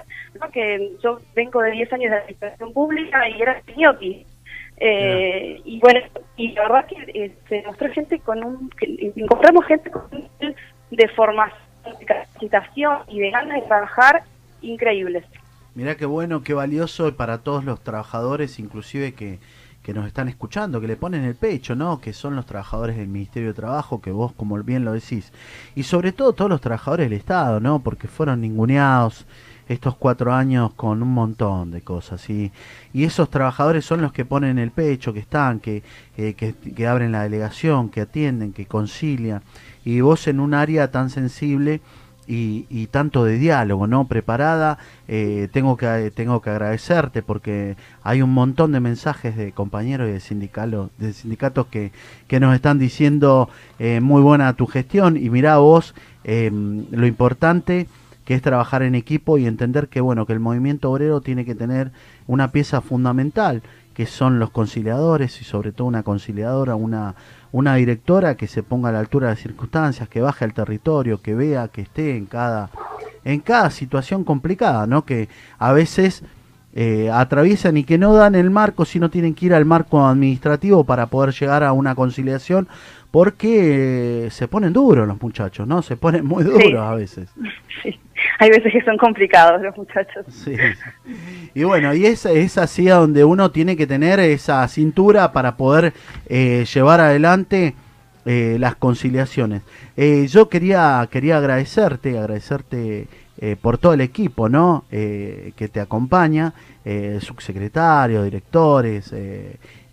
que 0.52 0.90
yo 1.02 1.20
vengo 1.34 1.60
de 1.62 1.70
10 1.72 1.92
años 1.94 2.10
de 2.10 2.16
administración 2.18 2.72
pública 2.72 3.28
y 3.28 3.40
era 3.40 3.60
ñoqui. 3.76 4.26
Eh, 4.78 5.60
y 5.64 5.78
bueno, 5.80 6.00
y 6.36 6.52
la 6.52 6.62
verdad 6.62 6.86
que 6.86 6.96
eh, 7.14 7.32
se 7.48 7.56
demostró 7.56 7.90
gente 7.92 8.18
con 8.20 8.42
un, 8.44 8.70
que 8.70 9.12
encontramos 9.16 9.64
gente 9.66 9.90
con 9.90 10.02
un 10.10 10.28
nivel 10.40 10.56
de 10.90 11.08
formación, 11.08 11.58
de 11.98 12.04
capacitación 12.04 12.98
y 13.08 13.20
de 13.20 13.30
ganas 13.30 13.60
de 13.60 13.66
trabajar 13.68 14.22
increíbles. 14.60 15.24
Mirá 15.74 15.96
qué 15.96 16.04
bueno, 16.04 16.42
qué 16.42 16.52
valioso 16.52 17.14
para 17.16 17.38
todos 17.38 17.64
los 17.64 17.80
trabajadores, 17.80 18.58
inclusive 18.58 19.14
que, 19.14 19.38
que 19.82 19.94
nos 19.94 20.06
están 20.06 20.28
escuchando, 20.28 20.80
que 20.82 20.86
le 20.86 20.96
ponen 20.96 21.24
el 21.24 21.34
pecho, 21.34 21.74
¿no? 21.74 21.98
Que 21.98 22.12
son 22.12 22.36
los 22.36 22.44
trabajadores 22.44 22.96
del 22.96 23.08
Ministerio 23.08 23.48
de 23.48 23.54
Trabajo, 23.54 24.02
que 24.02 24.10
vos 24.10 24.32
como 24.32 24.62
bien 24.62 24.84
lo 24.84 24.92
decís. 24.92 25.32
Y 25.74 25.84
sobre 25.84 26.12
todo 26.12 26.34
todos 26.34 26.50
los 26.50 26.60
trabajadores 26.60 27.06
del 27.06 27.18
Estado, 27.18 27.58
¿no? 27.58 27.78
Porque 27.82 28.06
fueron 28.06 28.42
ninguneados 28.42 29.26
estos 29.66 29.96
cuatro 29.96 30.34
años 30.34 30.74
con 30.74 31.02
un 31.02 31.12
montón 31.14 31.70
de 31.70 31.80
cosas. 31.80 32.28
Y, 32.28 32.52
y 32.92 33.04
esos 33.04 33.30
trabajadores 33.30 33.84
son 33.84 34.02
los 34.02 34.12
que 34.12 34.24
ponen 34.26 34.58
el 34.58 34.70
pecho, 34.72 35.12
que 35.12 35.20
están, 35.20 35.58
que, 35.58 35.82
eh, 36.18 36.34
que, 36.34 36.52
que 36.54 36.86
abren 36.86 37.12
la 37.12 37.22
delegación, 37.22 37.88
que 37.88 38.02
atienden, 38.02 38.52
que 38.52 38.66
concilian. 38.66 39.42
Y 39.84 40.00
vos 40.00 40.28
en 40.28 40.38
un 40.38 40.54
área 40.54 40.90
tan 40.90 41.08
sensible 41.08 41.80
y, 42.26 42.66
y 42.70 42.86
tanto 42.86 43.24
de 43.24 43.38
diálogo, 43.38 43.86
¿no? 43.86 44.06
Preparada, 44.06 44.78
eh, 45.08 45.48
tengo 45.52 45.76
que 45.76 46.12
tengo 46.14 46.40
que 46.40 46.50
agradecerte 46.50 47.22
porque 47.22 47.76
hay 48.02 48.22
un 48.22 48.32
montón 48.32 48.72
de 48.72 48.80
mensajes 48.80 49.36
de 49.36 49.52
compañeros 49.52 50.08
y 50.08 50.12
de 50.12 50.20
sindicatos, 50.20 50.90
de 50.98 51.12
sindicatos 51.12 51.66
que, 51.66 51.92
que 52.28 52.40
nos 52.40 52.54
están 52.54 52.78
diciendo 52.78 53.48
eh, 53.78 54.00
muy 54.00 54.22
buena 54.22 54.52
tu 54.54 54.66
gestión 54.66 55.16
y 55.16 55.30
mirá 55.30 55.58
vos 55.58 55.94
eh, 56.24 56.50
lo 56.52 57.06
importante 57.06 57.88
que 58.24 58.34
es 58.34 58.42
trabajar 58.42 58.82
en 58.82 58.94
equipo 58.94 59.36
y 59.36 59.46
entender 59.46 59.88
que 59.88 60.00
bueno 60.00 60.26
que 60.26 60.32
el 60.32 60.40
movimiento 60.40 60.90
obrero 60.92 61.20
tiene 61.20 61.44
que 61.44 61.56
tener 61.56 61.90
una 62.28 62.52
pieza 62.52 62.80
fundamental 62.80 63.62
que 63.92 64.06
son 64.06 64.38
los 64.38 64.50
conciliadores 64.50 65.40
y 65.40 65.44
sobre 65.44 65.72
todo 65.72 65.86
una 65.86 66.02
conciliadora, 66.02 66.74
una, 66.74 67.14
una 67.52 67.74
directora 67.76 68.36
que 68.36 68.46
se 68.46 68.62
ponga 68.62 68.88
a 68.88 68.92
la 68.92 69.00
altura 69.00 69.28
de 69.28 69.34
las 69.34 69.42
circunstancias, 69.42 70.08
que 70.08 70.20
baje 70.20 70.44
al 70.44 70.54
territorio, 70.54 71.20
que 71.20 71.34
vea 71.34 71.68
que 71.68 71.82
esté 71.82 72.16
en 72.16 72.26
cada, 72.26 72.70
en 73.24 73.40
cada 73.40 73.70
situación 73.70 74.24
complicada, 74.24 74.86
¿no? 74.86 75.04
Que 75.04 75.28
a 75.58 75.72
veces 75.72 76.24
eh, 76.74 77.10
atraviesan 77.12 77.76
y 77.76 77.84
que 77.84 77.98
no 77.98 78.14
dan 78.14 78.34
el 78.34 78.50
marco, 78.50 78.86
sino 78.86 79.10
tienen 79.10 79.34
que 79.34 79.46
ir 79.46 79.54
al 79.54 79.66
marco 79.66 80.06
administrativo 80.06 80.84
para 80.84 81.06
poder 81.06 81.34
llegar 81.34 81.62
a 81.62 81.72
una 81.72 81.94
conciliación, 81.94 82.66
porque 83.12 84.28
se 84.32 84.48
ponen 84.48 84.72
duros 84.72 85.06
los 85.06 85.20
muchachos, 85.22 85.68
¿no? 85.68 85.82
Se 85.82 85.96
ponen 85.96 86.24
muy 86.24 86.42
duros 86.42 86.62
Sí. 86.62 86.74
a 86.76 86.94
veces. 86.94 87.28
Sí. 87.82 87.98
Hay 88.38 88.50
veces 88.50 88.72
que 88.72 88.82
son 88.84 88.96
complicados 88.96 89.60
los 89.62 89.76
muchachos. 89.76 90.24
Sí. 90.28 90.54
Y 91.54 91.64
bueno, 91.64 91.92
y 91.94 92.06
es, 92.06 92.24
es 92.26 92.56
así 92.56 92.88
a 92.88 92.94
donde 92.96 93.24
uno 93.24 93.50
tiene 93.50 93.76
que 93.76 93.86
tener 93.88 94.20
esa 94.20 94.66
cintura 94.68 95.32
para 95.32 95.56
poder 95.56 95.92
eh, 96.28 96.64
llevar 96.72 97.00
adelante 97.00 97.74
eh, 98.24 98.56
las 98.60 98.76
conciliaciones. 98.76 99.62
Eh, 99.96 100.26
yo 100.28 100.48
quería, 100.48 101.08
quería 101.10 101.38
agradecerte, 101.38 102.18
agradecerte 102.18 103.08
por 103.60 103.76
todo 103.76 103.92
el 103.94 104.00
equipo 104.02 104.48
¿no? 104.48 104.84
Eh, 104.92 105.52
que 105.56 105.66
te 105.66 105.80
acompaña, 105.80 106.54
eh, 106.84 107.18
subsecretario, 107.20 108.22
directores, 108.22 109.12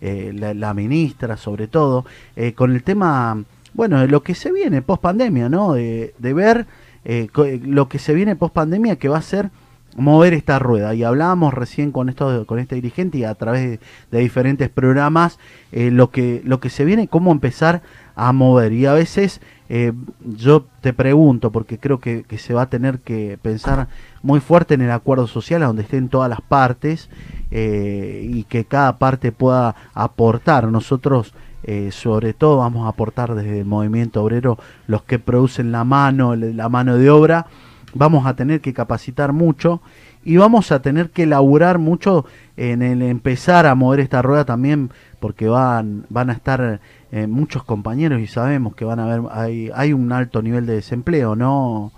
eh, 0.00 0.32
la, 0.34 0.74
ministra 0.74 1.36
sobre 1.36 1.68
todo, 1.68 2.06
eh, 2.34 2.54
con 2.54 2.72
el 2.72 2.82
tema, 2.82 3.44
bueno, 3.74 4.00
de 4.00 4.08
lo 4.08 4.22
que 4.22 4.34
se 4.34 4.50
viene 4.50 4.80
post 4.80 5.02
pandemia, 5.02 5.48
¿no? 5.48 5.74
De, 5.74 6.14
ver 6.18 6.66
eh, 7.04 7.28
lo 7.64 7.88
que 7.88 7.98
se 7.98 8.14
viene 8.14 8.34
post 8.34 8.54
pandemia 8.54 8.96
que 8.96 9.08
va 9.08 9.18
a 9.18 9.22
ser 9.22 9.50
mover 9.96 10.32
esta 10.32 10.58
rueda 10.58 10.94
y 10.94 11.02
hablábamos 11.02 11.52
recién 11.52 11.90
con 11.90 12.08
esto 12.08 12.46
con 12.46 12.60
este 12.60 12.76
dirigente 12.76 13.18
y 13.18 13.24
a 13.24 13.34
través 13.34 13.62
de, 13.62 13.80
de 14.12 14.18
diferentes 14.20 14.68
programas 14.68 15.40
lo 15.72 16.10
que 16.12 16.42
lo 16.44 16.60
que 16.60 16.70
se 16.70 16.84
viene 16.84 17.08
cómo 17.08 17.32
empezar 17.32 17.82
a 18.14 18.32
mover 18.32 18.72
y 18.72 18.86
a 18.86 18.92
veces 18.92 19.40
eh, 19.72 19.92
yo 20.20 20.64
te 20.80 20.92
pregunto 20.92 21.52
porque 21.52 21.78
creo 21.78 22.00
que, 22.00 22.24
se 22.38 22.54
va 22.54 22.62
a 22.62 22.68
tener 22.68 22.98
que 22.98 23.38
pensar 23.40 23.86
muy 24.20 24.40
fuerte 24.40 24.74
en 24.74 24.80
el 24.80 24.90
acuerdo 24.90 25.28
social 25.28 25.60
donde 25.60 25.82
estén 25.82 26.08
todas 26.08 26.28
las 26.28 26.40
partes 26.40 27.08
eh, 27.52 28.26
y 28.28 28.42
que 28.42 28.64
cada 28.64 28.98
parte 28.98 29.30
pueda 29.30 29.76
aportar. 29.94 30.66
Nosotros 30.66 31.34
eh, 31.62 31.90
sobre 31.92 32.32
todo 32.32 32.56
vamos 32.56 32.84
a 32.84 32.88
aportar 32.88 33.36
desde 33.36 33.60
el 33.60 33.64
movimiento 33.64 34.24
obrero 34.24 34.58
los 34.88 35.04
que 35.04 35.20
producen 35.20 35.70
la 35.70 35.84
mano, 35.84 36.34
la 36.34 36.68
mano 36.68 36.96
de 36.96 37.08
obra, 37.08 37.46
vamos 37.94 38.26
a 38.26 38.34
tener 38.34 38.60
que 38.60 38.74
capacitar 38.74 39.32
mucho 39.32 39.80
y 40.24 40.36
vamos 40.36 40.72
a 40.72 40.82
tener 40.82 41.10
que 41.10 41.26
laburar 41.26 41.78
mucho 41.78 42.24
en 42.56 42.82
el 42.82 43.02
empezar 43.02 43.66
a 43.66 43.76
mover 43.76 44.00
esta 44.00 44.20
rueda 44.20 44.44
también 44.44 44.90
porque 45.20 45.48
van, 45.48 46.06
van 46.08 46.28
a 46.30 46.32
estar 46.32 46.80
eh, 47.12 47.26
muchos 47.26 47.64
compañeros 47.64 48.20
y 48.20 48.26
sabemos 48.26 48.74
que 48.76 48.84
van 48.84 49.00
a 49.00 49.04
haber, 49.12 49.20
hay, 49.32 49.70
hay 49.74 49.92
un 49.92 50.12
alto 50.12 50.42
nivel 50.42 50.66
de 50.66 50.74
desempleo, 50.74 51.34
¿no, 51.34 51.92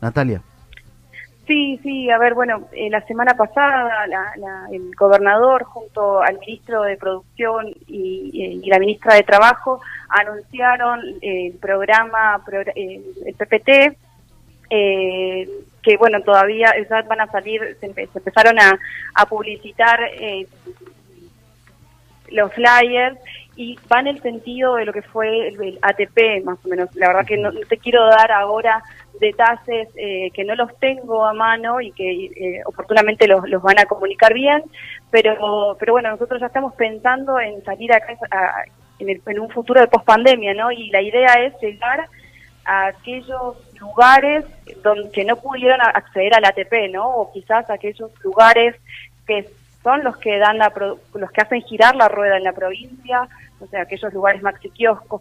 Natalia? 0.00 0.42
Sí, 1.46 1.78
sí, 1.82 2.10
a 2.10 2.18
ver, 2.18 2.34
bueno, 2.34 2.66
eh, 2.72 2.90
la 2.90 3.00
semana 3.06 3.34
pasada 3.34 4.06
la- 4.08 4.32
la- 4.36 4.66
el 4.72 4.92
gobernador 4.96 5.62
junto 5.62 6.20
al 6.20 6.38
ministro 6.40 6.82
de 6.82 6.96
Producción 6.96 7.66
y, 7.86 8.62
la 8.68 8.80
ministra 8.80 9.14
de 9.14 9.22
Trabajo 9.22 9.80
anunciaron 10.08 11.00
eh, 11.22 11.46
el 11.52 11.58
programa, 11.58 12.40
progr- 12.44 12.72
eh, 12.74 13.00
el 13.26 13.34
PPT, 13.34 13.96
eh, 14.70 15.48
que 15.82 15.96
bueno, 15.96 16.20
todavía 16.22 16.72
ya 16.90 17.02
van 17.02 17.20
a 17.20 17.28
salir, 17.28 17.76
se, 17.80 17.92
se 17.94 18.18
empezaron 18.18 18.58
a, 18.58 18.76
a 19.14 19.26
publicitar 19.26 20.00
eh, 20.18 20.48
los 22.32 22.52
flyers 22.54 23.16
y 23.56 23.78
va 23.92 24.00
en 24.00 24.08
el 24.08 24.20
sentido 24.22 24.74
de 24.76 24.84
lo 24.84 24.92
que 24.92 25.02
fue 25.02 25.48
el, 25.48 25.78
ATP, 25.82 26.44
más 26.44 26.58
o 26.64 26.68
menos. 26.68 26.94
La 26.94 27.08
verdad 27.08 27.26
que 27.26 27.38
no, 27.38 27.50
te 27.52 27.78
quiero 27.78 28.04
dar 28.06 28.30
ahora 28.30 28.82
detalles 29.18 29.88
eh, 29.96 30.30
que 30.34 30.44
no 30.44 30.54
los 30.54 30.76
tengo 30.78 31.24
a 31.24 31.32
mano 31.32 31.80
y 31.80 31.90
que 31.92 32.26
eh, 32.26 32.60
oportunamente 32.66 33.26
los, 33.26 33.48
los 33.48 33.62
van 33.62 33.78
a 33.78 33.86
comunicar 33.86 34.34
bien, 34.34 34.62
pero, 35.10 35.74
pero 35.80 35.94
bueno, 35.94 36.10
nosotros 36.10 36.40
ya 36.40 36.46
estamos 36.48 36.74
pensando 36.74 37.40
en 37.40 37.64
salir 37.64 37.92
acá 37.92 38.14
a- 38.30 38.64
en, 38.98 39.08
el- 39.08 39.22
en 39.26 39.40
un 39.40 39.48
futuro 39.50 39.80
de 39.80 39.88
pospandemia, 39.88 40.52
¿no? 40.54 40.70
Y 40.70 40.90
la 40.90 41.00
idea 41.00 41.32
es 41.44 41.54
llegar 41.60 42.06
a 42.66 42.86
aquellos 42.88 43.56
lugares 43.80 44.44
donde 44.82 45.10
que 45.12 45.24
no 45.24 45.36
pudieron 45.36 45.80
acceder 45.80 46.34
al 46.34 46.44
ATP, 46.44 46.88
¿no? 46.90 47.08
O 47.08 47.32
quizás 47.32 47.70
aquellos 47.70 48.10
lugares 48.22 48.74
que 49.26 49.48
son 49.86 50.02
los 50.02 50.16
que 50.16 50.36
dan 50.38 50.58
la 50.58 50.72
los 51.14 51.30
que 51.30 51.40
hacen 51.40 51.62
girar 51.62 51.94
la 51.94 52.08
rueda 52.08 52.36
en 52.36 52.42
la 52.42 52.52
provincia, 52.52 53.28
o 53.60 53.68
sea, 53.68 53.82
aquellos 53.82 54.12
lugares 54.12 54.42
maxi 54.42 54.68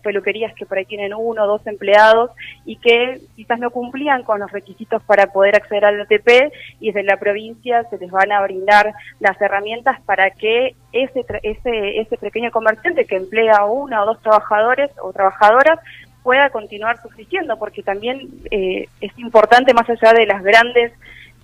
peluquerías 0.02 0.56
que 0.56 0.66
por 0.66 0.80
ahí 0.80 0.86
tienen 0.86 1.14
uno 1.14 1.44
o 1.44 1.48
dos 1.48 1.68
empleados 1.68 2.32
y 2.66 2.78
que 2.78 3.22
quizás 3.36 3.60
no 3.60 3.70
cumplían 3.70 4.24
con 4.24 4.40
los 4.40 4.52
requisitos 4.52 5.04
para 5.04 5.28
poder 5.28 5.56
acceder 5.56 5.86
al 5.86 6.02
ATP 6.02 6.52
y 6.80 6.88
desde 6.88 7.04
la 7.04 7.18
provincia 7.18 7.84
se 7.92 8.00
les 8.00 8.10
van 8.10 8.32
a 8.32 8.42
brindar 8.42 8.92
las 9.20 9.40
herramientas 9.40 10.02
para 10.02 10.32
que 10.32 10.76
ese 10.92 11.24
ese 11.44 12.00
ese 12.00 12.18
pequeño 12.18 12.50
comerciante 12.50 13.06
que 13.06 13.18
emplea 13.18 13.66
uno 13.66 14.02
o 14.02 14.06
dos 14.08 14.20
trabajadores 14.24 14.90
o 15.00 15.14
trabajadoras 15.14 15.78
pueda 16.24 16.50
continuar 16.50 17.00
subsistiendo, 17.04 17.60
porque 17.60 17.84
también 17.84 18.28
eh, 18.50 18.88
es 19.00 19.12
importante, 19.20 19.76
más 19.76 19.88
allá 19.88 20.12
de 20.12 20.26
las 20.26 20.42
grandes 20.42 20.92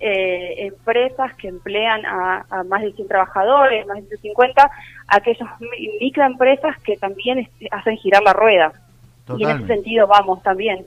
eh, 0.04 0.66
empresas 0.66 1.32
que 1.36 1.46
emplean 1.48 2.04
a, 2.04 2.44
a 2.50 2.64
más 2.64 2.82
de 2.82 2.92
100 2.92 3.06
trabajadores, 3.08 3.86
más 3.86 3.96
de 3.96 4.02
150, 4.18 4.70
aquellas 5.06 5.48
mi- 5.60 5.88
microempresas 6.00 6.76
que 6.82 6.96
también 6.96 7.48
hacen 7.70 7.96
girar 7.98 8.22
la 8.22 8.32
rueda. 8.32 8.72
Y 9.38 9.44
en 9.44 9.50
ese 9.50 9.66
sentido 9.68 10.06
vamos 10.08 10.42
también. 10.42 10.84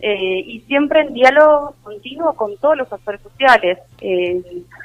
Eh, 0.00 0.40
y 0.46 0.60
siempre 0.68 1.00
en 1.00 1.14
diálogo 1.14 1.74
continuo 1.82 2.34
con 2.34 2.56
todos 2.58 2.76
los 2.76 2.92
actores 2.92 3.20
sociales, 3.22 3.78
eh, 4.00 4.40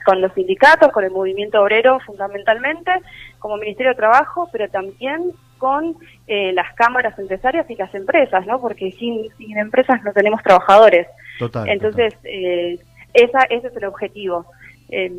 con 0.05 0.21
los 0.21 0.33
sindicatos, 0.33 0.91
con 0.91 1.03
el 1.03 1.11
movimiento 1.11 1.61
obrero 1.61 1.99
fundamentalmente, 1.99 2.89
como 3.37 3.57
Ministerio 3.57 3.91
de 3.91 3.97
Trabajo, 3.97 4.49
pero 4.51 4.67
también 4.69 5.31
con 5.59 5.95
eh, 6.27 6.51
las 6.53 6.73
cámaras 6.73 7.17
empresarias 7.19 7.69
y 7.69 7.75
las 7.75 7.93
empresas, 7.93 8.45
¿no? 8.47 8.59
Porque 8.59 8.91
sin, 8.93 9.29
sin 9.37 9.57
empresas 9.57 10.01
no 10.03 10.11
tenemos 10.13 10.41
trabajadores. 10.41 11.07
Total, 11.37 11.67
Entonces, 11.69 12.15
eh, 12.23 12.79
esa, 13.13 13.41
ese 13.49 13.67
es 13.67 13.75
el 13.75 13.85
objetivo, 13.85 14.45
eh, 14.89 15.11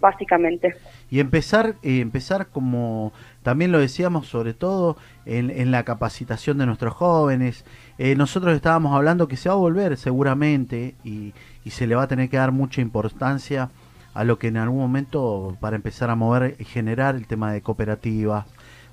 básicamente. 0.00 0.74
y 1.10 1.20
empezar 1.20 1.76
empezar 1.82 2.48
como 2.48 3.12
también 3.42 3.72
lo 3.72 3.78
decíamos 3.78 4.26
sobre 4.26 4.52
todo 4.52 4.96
en, 5.24 5.50
en 5.50 5.70
la 5.70 5.84
capacitación 5.84 6.58
de 6.58 6.66
nuestros 6.66 6.92
jóvenes 6.94 7.64
Eh, 7.98 8.14
nosotros 8.14 8.54
estábamos 8.54 8.94
hablando 8.94 9.26
que 9.26 9.38
se 9.38 9.48
va 9.48 9.54
a 9.54 9.58
volver 9.58 9.96
seguramente 9.96 10.94
y, 11.02 11.32
y 11.64 11.70
se 11.70 11.86
le 11.86 11.94
va 11.94 12.02
a 12.02 12.08
tener 12.08 12.28
que 12.28 12.36
dar 12.36 12.52
mucha 12.52 12.82
importancia 12.82 13.70
a 14.12 14.24
lo 14.24 14.38
que 14.38 14.48
en 14.48 14.58
algún 14.58 14.80
momento 14.80 15.56
para 15.60 15.76
empezar 15.76 16.10
a 16.10 16.14
mover 16.14 16.56
y 16.58 16.64
generar 16.64 17.14
el 17.16 17.26
tema 17.26 17.52
de 17.52 17.62
cooperativas 17.62 18.44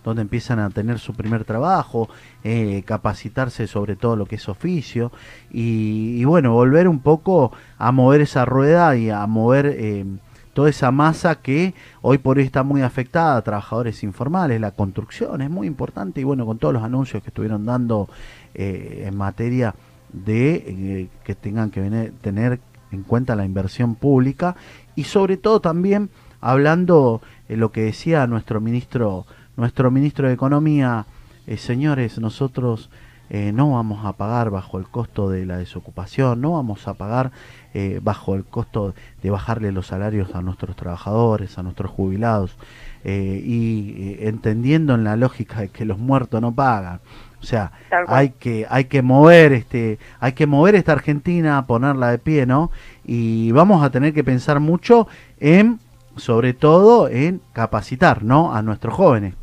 donde 0.03 0.21
empiezan 0.21 0.59
a 0.59 0.69
tener 0.69 0.99
su 0.99 1.13
primer 1.13 1.45
trabajo, 1.45 2.09
eh, 2.43 2.83
capacitarse 2.85 3.67
sobre 3.67 3.95
todo 3.95 4.15
lo 4.15 4.25
que 4.25 4.35
es 4.35 4.49
oficio 4.49 5.11
y, 5.51 6.23
bueno, 6.25 6.53
volver 6.53 6.87
un 6.87 6.99
poco 6.99 7.51
a 7.77 7.91
mover 7.91 8.21
esa 8.21 8.45
rueda 8.45 8.95
y 8.95 9.09
a 9.09 9.25
mover 9.27 9.65
eh, 9.67 10.05
toda 10.53 10.69
esa 10.69 10.91
masa 10.91 11.35
que 11.35 11.73
hoy 12.01 12.17
por 12.17 12.37
hoy 12.37 12.43
está 12.43 12.63
muy 12.63 12.81
afectada, 12.81 13.41
trabajadores 13.41 14.03
informales, 14.03 14.61
la 14.61 14.71
construcción 14.71 15.41
es 15.41 15.49
muy 15.49 15.67
importante 15.67 16.21
y 16.21 16.23
bueno, 16.23 16.45
con 16.45 16.57
todos 16.59 16.73
los 16.73 16.83
anuncios 16.83 17.23
que 17.23 17.29
estuvieron 17.29 17.65
dando 17.65 18.09
eh, 18.53 19.05
en 19.07 19.17
materia 19.17 19.73
de 20.11 21.09
que 21.23 21.33
tengan 21.33 21.71
que 21.71 22.11
tener 22.21 22.59
en 22.91 23.03
cuenta 23.03 23.35
la 23.35 23.45
inversión 23.45 23.95
pública 23.95 24.55
y 24.95 25.05
sobre 25.05 25.37
todo 25.37 25.59
también 25.59 26.09
hablando 26.39 27.21
eh, 27.49 27.57
lo 27.57 27.71
que 27.71 27.81
decía 27.81 28.27
nuestro 28.27 28.61
ministro 28.61 29.25
nuestro 29.57 29.91
ministro 29.91 30.27
de 30.27 30.33
economía 30.33 31.05
eh, 31.47 31.57
señores 31.57 32.19
nosotros 32.19 32.89
eh, 33.29 33.51
no 33.51 33.71
vamos 33.71 34.05
a 34.05 34.13
pagar 34.13 34.49
bajo 34.49 34.77
el 34.77 34.87
costo 34.87 35.29
de 35.29 35.45
la 35.45 35.57
desocupación, 35.57 36.41
no 36.41 36.51
vamos 36.51 36.87
a 36.87 36.93
pagar 36.93 37.31
eh, 37.73 37.99
bajo 38.03 38.35
el 38.35 38.43
costo 38.43 38.93
de 39.23 39.29
bajarle 39.31 39.71
los 39.71 39.87
salarios 39.87 40.35
a 40.35 40.41
nuestros 40.41 40.75
trabajadores, 40.75 41.57
a 41.57 41.63
nuestros 41.63 41.89
jubilados, 41.89 42.55
eh, 43.03 43.41
y 43.43 44.17
entendiendo 44.19 44.93
en 44.93 45.03
la 45.03 45.15
lógica 45.15 45.61
de 45.61 45.69
que 45.69 45.83
los 45.83 45.97
muertos 45.97 46.41
no 46.41 46.53
pagan. 46.53 46.99
O 47.41 47.45
sea, 47.45 47.71
hay 48.07 48.29
que, 48.29 48.67
hay 48.69 48.85
que 48.85 49.01
mover 49.01 49.51
este, 49.51 49.99
hay 50.19 50.33
que 50.33 50.45
mover 50.45 50.75
esta 50.75 50.91
Argentina, 50.91 51.65
ponerla 51.65 52.11
de 52.11 52.19
pie, 52.19 52.45
¿no? 52.45 52.71
Y 53.03 53.51
vamos 53.51 53.83
a 53.83 53.89
tener 53.89 54.13
que 54.13 54.23
pensar 54.23 54.59
mucho 54.59 55.07
en, 55.39 55.79
sobre 56.17 56.53
todo, 56.53 57.09
en 57.09 57.41
capacitar, 57.51 58.23
¿no? 58.23 58.53
A 58.53 58.61
nuestros 58.61 58.93
jóvenes. 58.93 59.33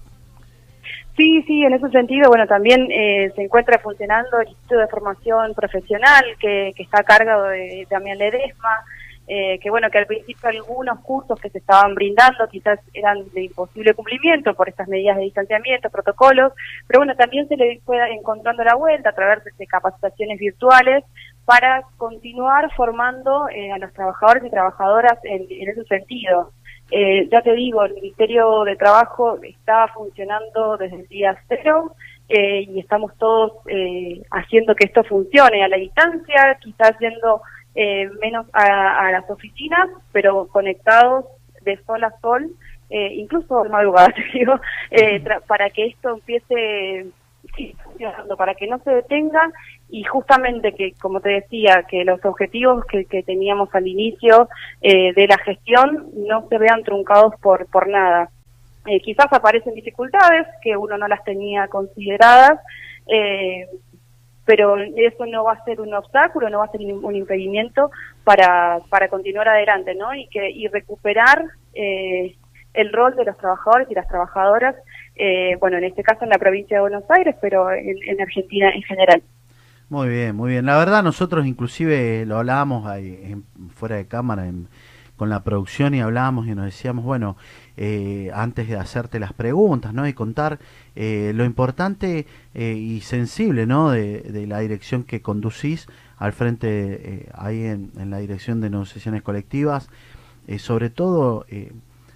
Sí, 1.17 1.43
sí, 1.47 1.65
en 1.65 1.75
ese 1.75 1.89
sentido, 1.91 2.29
bueno, 2.29 2.47
también 2.47 2.89
eh, 2.91 3.31
se 3.35 3.43
encuentra 3.43 3.79
funcionando 3.79 4.39
el 4.39 4.49
Instituto 4.49 4.79
de 4.81 4.89
Formación 4.89 5.55
Profesional 5.55 6.25
que, 6.39 6.73
que 6.75 6.83
está 6.83 7.01
a 7.01 7.05
cargo 7.05 7.43
de 7.45 7.87
Damián 7.91 8.19
Ledesma, 8.19 8.85
eh, 9.33 9.61
que 9.61 9.71
bueno, 9.71 9.89
que 9.91 9.99
al 9.99 10.07
principio 10.07 10.49
algunos 10.49 10.99
cursos 11.01 11.39
que 11.41 11.51
se 11.51 11.59
estaban 11.59 11.95
brindando 11.95 12.49
quizás 12.49 12.81
eran 12.93 13.31
de 13.33 13.45
imposible 13.45 13.95
cumplimiento 13.95 14.55
por 14.55 14.69
estas 14.69 14.89
medidas 14.89 15.17
de 15.19 15.23
distanciamiento, 15.23 15.89
protocolos, 15.89 16.53
pero 16.89 16.99
bueno, 16.99 17.15
también 17.15 17.47
se 17.47 17.57
le 17.57 17.81
fue 17.85 17.97
encontrando 18.13 18.65
la 18.65 18.75
vuelta 18.75 19.11
a 19.11 19.15
través 19.15 19.45
de 19.57 19.67
capacitaciones 19.69 20.37
virtuales 20.39 21.05
para 21.45 21.83
continuar 21.97 22.75
formando 22.75 23.49
eh, 23.51 23.71
a 23.71 23.79
los 23.79 23.93
trabajadores 23.93 24.45
y 24.45 24.51
trabajadoras 24.51 25.19
en, 25.23 25.47
en 25.49 25.69
ese 25.69 25.85
sentido. 25.85 26.51
Eh, 26.91 27.29
ya 27.31 27.41
te 27.43 27.53
digo, 27.53 27.85
el 27.85 27.95
Ministerio 27.95 28.65
de 28.65 28.77
Trabajo 28.77 29.39
está 29.43 29.89
funcionando 29.89 30.77
desde 30.77 30.97
el 30.97 31.07
día 31.07 31.41
cero 31.49 31.95
eh, 32.29 32.63
y 32.63 32.81
estamos 32.81 33.17
todos 33.17 33.53
eh, 33.69 34.23
haciendo 34.31 34.75
que 34.75 34.87
esto 34.87 35.05
funcione 35.05 35.63
a 35.63 35.69
la 35.69 35.77
distancia, 35.77 36.59
quizás 36.61 36.99
yendo 36.99 37.43
eh, 37.75 38.09
menos 38.21 38.47
a, 38.53 39.07
a, 39.07 39.13
las 39.13 39.29
oficinas, 39.31 39.89
pero 40.13 40.49
conectados 40.49 41.27
de 41.63 41.77
sol 41.85 42.03
a 42.03 42.13
sol, 42.21 42.51
eh, 42.89 43.15
incluso 43.15 43.63
de 43.63 43.69
madrugada, 43.69 44.09
te 44.15 44.39
digo, 44.39 44.61
para 45.47 45.71
que 45.71 45.87
esto 45.87 46.11
empiece 46.11 47.07
sí, 47.57 47.75
funcionando, 47.85 48.37
para 48.37 48.55
que 48.55 48.67
no 48.67 48.79
se 48.81 48.91
detenga 48.91 49.51
y 49.91 50.05
justamente 50.05 50.75
que, 50.75 50.93
como 51.01 51.21
te 51.21 51.31
decía, 51.31 51.85
que 51.89 52.05
los 52.05 52.25
objetivos 52.25 52.85
que, 52.87 53.23
teníamos 53.23 53.69
al 53.75 53.87
inicio 53.87 54.49
eh, 54.81 55.13
de 55.15 55.27
la 55.27 55.39
gestión 55.39 56.09
no 56.15 56.47
se 56.49 56.59
vean 56.59 56.83
truncados 56.83 57.35
por, 57.41 57.67
por 57.67 57.89
nada. 57.89 58.31
Eh, 58.87 59.01
quizás 59.01 59.27
aparecen 59.31 59.75
dificultades 59.75 60.47
que 60.63 60.77
uno 60.77 60.97
no 60.97 61.07
las 61.09 61.23
tenía 61.25 61.69
consideradas, 61.69 62.61
eh, 63.07 63.67
pero 64.45 64.77
eso 64.79 65.27
no 65.27 65.45
va 65.45 65.53
a 65.53 65.65
ser 65.65 65.81
un 65.81 65.93
obstáculo, 65.95 66.49
no 66.49 66.59
va 66.59 66.65
a 66.65 66.71
ser 66.71 66.81
un 66.81 67.15
impedimento 67.15 67.91
para, 68.25 68.79
para 68.89 69.09
continuar 69.09 69.49
adelante, 69.49 69.95
¿no? 69.95 70.15
Y, 70.15 70.27
que, 70.29 70.51
y 70.51 70.67
recuperar 70.69 71.45
eh, 71.75 72.35
el 72.75 72.93
rol 72.93 73.15
de 73.17 73.25
los 73.25 73.37
trabajadores 73.37 73.89
y 73.91 73.95
las 73.95 74.09
trabajadoras, 74.09 74.77
eh, 75.17 75.57
bueno, 75.61 75.79
en 75.79 75.85
este 75.85 76.03
caso 76.03 76.25
en 76.25 76.31
la 76.31 76.39
provincia 76.39 76.79
de 76.79 76.81
Buenos 76.81 77.09
Aires, 77.11 77.37
pero 77.41 77.71
en 77.73 78.21
Argentina 78.21 78.71
en 78.71 78.83
general. 78.83 79.23
Muy 79.91 80.09
bien, 80.09 80.37
muy 80.37 80.51
bien. 80.53 80.67
La 80.67 80.79
verdad 80.79 81.03
nosotros 81.03 81.47
inclusive 81.47 82.25
lo 82.25 82.39
hablábamos 82.39 82.87
ahí 82.87 83.43
fuera 83.75 83.97
de 83.97 84.07
cámara 84.07 84.49
con 85.17 85.29
la 85.29 85.43
producción 85.43 85.95
y 85.97 86.01
hablábamos 86.01 86.47
y 86.47 86.55
nos 86.55 86.67
decíamos, 86.67 87.05
bueno, 87.05 87.37
eh, 87.77 88.31
antes 88.33 88.69
de 88.69 88.77
hacerte 88.77 89.19
las 89.19 89.33
preguntas, 89.33 89.93
¿no? 89.93 90.07
Y 90.07 90.13
contar 90.13 90.61
eh, 90.95 91.33
lo 91.35 91.45
importante 91.45 92.29
eh, 92.55 92.75
y 92.75 93.01
sensible, 93.01 93.67
¿no? 93.67 93.91
De, 93.91 94.47
la 94.47 94.61
dirección 94.61 95.03
que 95.03 95.23
conducís 95.23 95.89
al 96.19 96.35
frente, 96.35 97.29
ahí 97.35 97.65
en, 97.65 97.91
en, 97.99 98.11
la 98.11 98.19
dirección 98.19 98.61
de 98.61 98.71
negociaciones 98.71 99.23
colectivas, 99.23 99.91
sobre 100.59 100.91
todo 100.91 101.47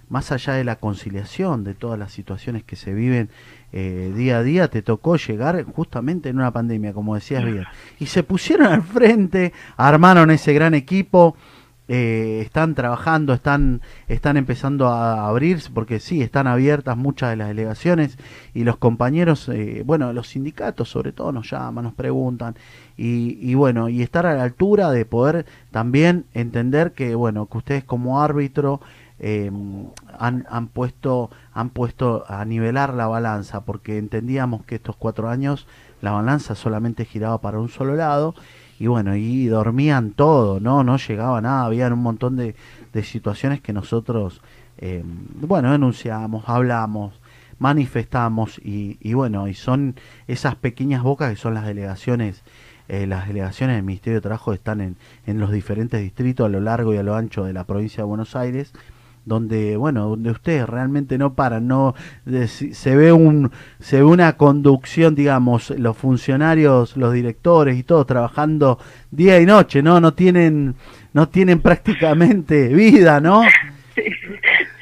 más 0.09 0.31
allá 0.31 0.53
de 0.53 0.63
la 0.63 0.77
conciliación 0.77 1.63
de 1.63 1.73
todas 1.73 1.97
las 1.97 2.11
situaciones 2.11 2.63
que 2.63 2.75
se 2.75 2.93
viven 2.93 3.29
eh, 3.71 4.13
día 4.15 4.37
a 4.37 4.43
día, 4.43 4.67
te 4.69 4.81
tocó 4.81 5.17
llegar 5.17 5.63
justamente 5.63 6.29
en 6.29 6.37
una 6.37 6.51
pandemia, 6.51 6.93
como 6.93 7.15
decías 7.15 7.43
bien. 7.43 7.65
Y 7.99 8.05
se 8.05 8.23
pusieron 8.23 8.67
al 8.67 8.83
frente, 8.83 9.53
armaron 9.77 10.31
ese 10.31 10.53
gran 10.53 10.73
equipo, 10.73 11.35
eh, 11.87 12.41
están 12.41 12.73
trabajando, 12.73 13.33
están, 13.33 13.81
están 14.07 14.37
empezando 14.37 14.87
a 14.87 15.27
abrirse, 15.27 15.69
porque 15.71 15.99
sí, 15.99 16.23
están 16.23 16.47
abiertas 16.47 16.97
muchas 16.97 17.29
de 17.29 17.35
las 17.35 17.47
delegaciones 17.49 18.17
y 18.55 18.63
los 18.63 18.77
compañeros, 18.77 19.47
eh, 19.49 19.83
bueno, 19.85 20.11
los 20.11 20.29
sindicatos 20.29 20.89
sobre 20.89 21.11
todo 21.11 21.31
nos 21.31 21.51
llaman, 21.51 21.83
nos 21.83 21.93
preguntan 21.93 22.55
y, 22.97 23.37
y, 23.39 23.53
bueno, 23.53 23.87
y 23.89 24.01
estar 24.01 24.25
a 24.25 24.33
la 24.33 24.43
altura 24.43 24.89
de 24.89 25.05
poder 25.05 25.45
también 25.69 26.25
entender 26.33 26.93
que, 26.93 27.13
bueno, 27.13 27.45
que 27.45 27.57
ustedes 27.59 27.83
como 27.83 28.19
árbitro 28.19 28.81
eh, 29.19 29.51
han, 30.19 30.45
han, 30.49 30.67
puesto, 30.67 31.29
han 31.53 31.69
puesto 31.69 32.25
a 32.27 32.43
nivelar 32.45 32.93
la 32.93 33.07
balanza, 33.07 33.65
porque 33.65 33.97
entendíamos 33.97 34.65
que 34.65 34.75
estos 34.75 34.95
cuatro 34.95 35.29
años 35.29 35.67
la 36.01 36.11
balanza 36.11 36.55
solamente 36.55 37.05
giraba 37.05 37.39
para 37.41 37.59
un 37.59 37.69
solo 37.69 37.95
lado, 37.95 38.35
y 38.77 38.87
bueno, 38.87 39.15
y 39.15 39.47
dormían 39.47 40.11
todo, 40.11 40.59
¿no? 40.59 40.83
No 40.83 40.97
llegaba 40.97 41.39
nada, 41.41 41.65
habían 41.65 41.93
un 41.93 42.03
montón 42.03 42.35
de, 42.35 42.55
de 42.91 43.03
situaciones 43.03 43.61
que 43.61 43.71
nosotros, 43.71 44.41
eh, 44.77 45.03
bueno, 45.05 45.71
denunciamos, 45.71 46.43
hablamos, 46.47 47.13
manifestamos, 47.57 48.59
y, 48.59 48.97
y, 48.99 49.13
bueno, 49.13 49.47
y 49.47 49.53
son 49.53 49.95
esas 50.27 50.55
pequeñas 50.55 51.03
bocas 51.03 51.29
que 51.29 51.37
son 51.37 51.53
las 51.53 51.65
delegaciones. 51.65 52.43
Eh, 52.87 53.07
las 53.07 53.27
delegaciones 53.27 53.77
del 53.77 53.83
Ministerio 53.85 54.17
de 54.17 54.21
Trabajo 54.21 54.53
están 54.53 54.79
en, 54.79 54.95
en 55.25 55.39
los 55.39 55.51
diferentes 55.51 55.99
distritos 56.01 56.45
a 56.45 56.49
lo 56.49 56.59
largo 56.59 56.93
y 56.93 56.97
a 56.97 57.03
lo 57.03 57.15
ancho 57.15 57.43
de 57.43 57.51
la 57.51 57.63
provincia 57.63 58.03
de 58.03 58.07
Buenos 58.07 58.35
Aires 58.35 58.73
donde 59.25 59.75
bueno 59.75 60.09
donde 60.09 60.31
ustedes 60.31 60.67
realmente 60.67 61.17
no 61.17 61.33
paran 61.33 61.67
no 61.67 61.95
se 62.25 62.95
ve 62.95 63.11
un 63.11 63.51
se 63.79 63.97
ve 63.97 64.03
una 64.03 64.37
conducción 64.37 65.15
digamos 65.15 65.71
los 65.71 65.97
funcionarios 65.97 66.95
los 66.95 67.13
directores 67.13 67.77
y 67.77 67.83
todos 67.83 68.05
trabajando 68.05 68.79
día 69.11 69.39
y 69.39 69.45
noche 69.45 69.81
no 69.81 69.99
no 69.99 70.13
tienen 70.13 70.75
no 71.13 71.27
tienen 71.29 71.61
prácticamente 71.63 72.67
vida 72.69 73.19
no 73.19 73.41
sí. 73.41 73.49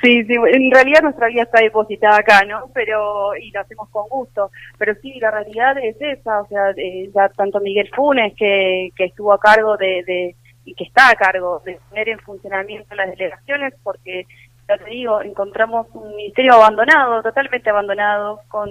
Sí, 0.04 0.26
en 0.28 0.70
realidad 0.70 1.02
nuestra 1.02 1.28
vida 1.28 1.44
está 1.44 1.62
depositada 1.62 2.18
acá, 2.18 2.44
¿no? 2.44 2.70
Pero, 2.74 3.38
y 3.38 3.52
lo 3.52 3.62
hacemos 3.62 3.88
con 3.90 4.10
gusto. 4.10 4.52
Pero 4.78 4.96
sí, 5.02 5.18
la 5.22 5.32
realidad 5.32 5.78
es 5.82 5.96
esa, 6.02 6.42
o 6.42 6.48
sea, 6.48 6.72
eh, 6.76 7.10
ya 7.16 7.30
tanto 7.30 7.62
Miguel 7.62 7.90
Funes, 7.96 8.34
que, 8.36 8.90
que 8.98 9.06
estuvo 9.06 9.32
a 9.32 9.40
cargo 9.40 9.78
de, 9.78 10.36
y 10.66 10.74
que 10.74 10.86
está 10.86 11.10
a 11.10 11.16
cargo 11.16 11.62
de 11.66 11.80
poner 11.90 12.10
en 12.10 12.20
funcionamiento 12.20 12.96
las 12.96 13.10
delegaciones, 13.10 13.74
porque, 13.84 14.26
ya 14.68 14.78
te 14.78 14.90
digo, 14.90 15.22
encontramos 15.22 15.88
un 15.94 16.16
ministerio 16.16 16.54
abandonado, 16.54 17.22
totalmente 17.22 17.70
abandonado, 17.70 18.42
con, 18.48 18.70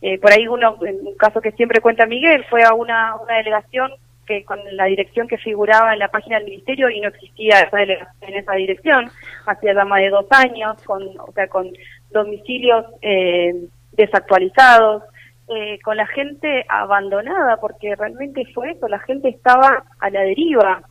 eh, 0.00 0.18
por 0.18 0.32
ahí 0.32 0.48
uno, 0.48 0.76
un 0.80 1.14
caso 1.16 1.40
que 1.40 1.52
siempre 1.52 1.80
cuenta 1.80 2.06
Miguel, 2.06 2.44
fue 2.50 2.64
a 2.64 2.74
una, 2.74 3.16
una 3.16 3.36
delegación 3.36 3.92
que 4.26 4.44
con 4.44 4.60
la 4.76 4.84
dirección 4.84 5.26
que 5.26 5.38
figuraba 5.38 5.92
en 5.92 5.98
la 5.98 6.08
página 6.08 6.38
del 6.38 6.48
ministerio 6.48 6.88
y 6.88 7.00
no 7.00 7.08
existía 7.08 7.60
esa 7.60 7.76
delegación 7.76 8.16
en 8.22 8.34
esa 8.34 8.52
dirección, 8.54 9.10
hacía 9.46 9.74
ya 9.74 9.84
más 9.84 10.00
de 10.00 10.10
dos 10.10 10.26
años, 10.30 10.80
con, 10.84 11.02
o 11.18 11.32
sea, 11.32 11.48
con 11.48 11.70
domicilios 12.10 12.86
eh, 13.00 13.52
desactualizados, 13.92 15.02
eh, 15.48 15.78
con 15.82 15.96
la 15.96 16.06
gente 16.06 16.64
abandonada, 16.68 17.56
porque 17.58 17.94
realmente 17.96 18.44
fue 18.54 18.70
eso, 18.70 18.88
la 18.88 19.00
gente 19.00 19.28
estaba 19.28 19.84
a 19.98 20.10
la 20.10 20.22
deriva, 20.22 20.82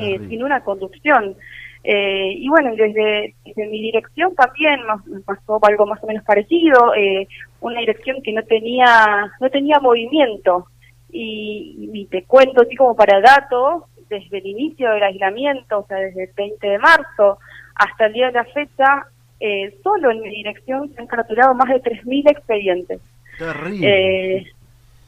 eh, 0.00 0.20
sin 0.28 0.42
una 0.42 0.62
conducción. 0.62 1.36
Eh, 1.82 2.34
y 2.36 2.48
bueno, 2.48 2.74
desde, 2.76 3.34
desde, 3.44 3.66
mi 3.68 3.80
dirección 3.80 4.34
también 4.34 4.80
me 5.06 5.20
pasó 5.20 5.58
algo 5.62 5.86
más 5.86 6.02
o 6.02 6.06
menos 6.06 6.22
parecido, 6.24 6.94
eh, 6.94 7.26
una 7.60 7.80
dirección 7.80 8.20
que 8.22 8.32
no 8.32 8.42
tenía, 8.42 9.32
no 9.40 9.50
tenía 9.50 9.78
movimiento. 9.80 10.66
Y, 11.12 11.90
y, 11.92 12.06
te 12.06 12.22
cuento 12.22 12.62
así 12.62 12.76
como 12.76 12.94
para 12.94 13.20
datos, 13.20 13.84
desde 14.08 14.38
el 14.38 14.46
inicio 14.46 14.90
del 14.90 15.02
aislamiento, 15.02 15.80
o 15.80 15.86
sea, 15.86 15.96
desde 15.98 16.24
el 16.24 16.30
20 16.36 16.66
de 16.68 16.78
marzo 16.78 17.38
hasta 17.74 18.06
el 18.06 18.12
día 18.12 18.26
de 18.26 18.32
la 18.32 18.44
fecha, 18.44 19.06
eh, 19.40 19.74
solo 19.82 20.10
en 20.10 20.20
mi 20.20 20.28
dirección 20.28 20.92
se 20.92 21.00
han 21.00 21.06
capturado 21.06 21.54
más 21.54 21.68
de 21.68 21.82
3.000 21.82 22.30
expedientes. 22.30 23.00
Terrible 23.38 24.46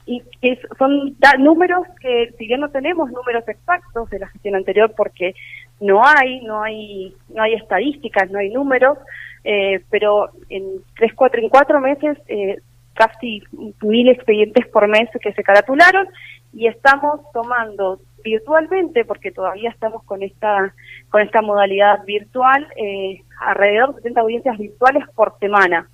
y 0.04 0.22
que 0.40 0.58
son 0.78 1.16
números 1.38 1.86
que 2.00 2.32
si 2.36 2.46
bien 2.46 2.60
no 2.60 2.70
tenemos 2.70 3.10
números 3.10 3.46
exactos 3.46 4.10
de 4.10 4.18
la 4.18 4.28
gestión 4.28 4.56
anterior 4.56 4.92
porque 4.96 5.34
no 5.80 6.02
hay 6.04 6.40
no 6.40 6.62
hay 6.62 7.14
no 7.28 7.42
hay 7.42 7.54
estadísticas 7.54 8.30
no 8.30 8.38
hay 8.38 8.50
números 8.50 8.98
eh, 9.44 9.82
pero 9.90 10.30
en 10.48 10.64
tres 10.96 11.12
cuatro 11.14 11.40
en 11.40 11.48
cuatro 11.48 11.80
meses 11.80 12.18
eh, 12.26 12.58
casi 12.94 13.42
mil 13.82 14.08
expedientes 14.08 14.66
por 14.68 14.88
mes 14.88 15.08
que 15.20 15.32
se 15.32 15.42
caratularon 15.42 16.08
y 16.52 16.66
estamos 16.66 17.20
tomando 17.32 18.00
virtualmente 18.24 19.04
porque 19.04 19.30
todavía 19.30 19.70
estamos 19.70 20.02
con 20.04 20.22
esta 20.22 20.74
con 21.10 21.22
esta 21.22 21.42
modalidad 21.42 22.04
virtual 22.04 22.66
eh, 22.76 23.22
alrededor 23.40 23.90
de 23.90 24.02
70 24.02 24.20
audiencias 24.20 24.58
virtuales 24.58 25.04
por 25.14 25.38
semana 25.38 25.88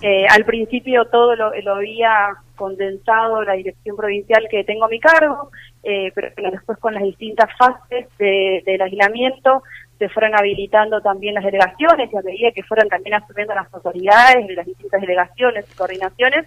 eh, 0.00 0.26
al 0.28 0.44
principio 0.44 1.06
todo 1.06 1.34
lo, 1.34 1.52
lo, 1.60 1.74
había 1.74 2.36
condensado 2.54 3.42
la 3.42 3.54
dirección 3.54 3.96
provincial 3.96 4.46
que 4.50 4.64
tengo 4.64 4.84
a 4.84 4.88
mi 4.88 5.00
cargo, 5.00 5.50
eh, 5.82 6.12
pero 6.14 6.30
bueno, 6.36 6.50
después 6.52 6.78
con 6.78 6.94
las 6.94 7.02
distintas 7.02 7.48
fases 7.56 8.06
de, 8.18 8.62
del 8.64 8.82
aislamiento 8.82 9.62
se 9.98 10.08
fueron 10.08 10.36
habilitando 10.36 11.00
también 11.00 11.34
las 11.34 11.44
delegaciones 11.44 12.12
y 12.12 12.16
a 12.16 12.22
medida 12.22 12.52
que 12.52 12.62
fueron 12.62 12.88
también 12.88 13.14
asumiendo 13.14 13.54
las 13.54 13.72
autoridades 13.74 14.46
de 14.46 14.54
las 14.54 14.66
distintas 14.66 15.00
delegaciones 15.00 15.66
y 15.68 15.76
coordinaciones, 15.76 16.46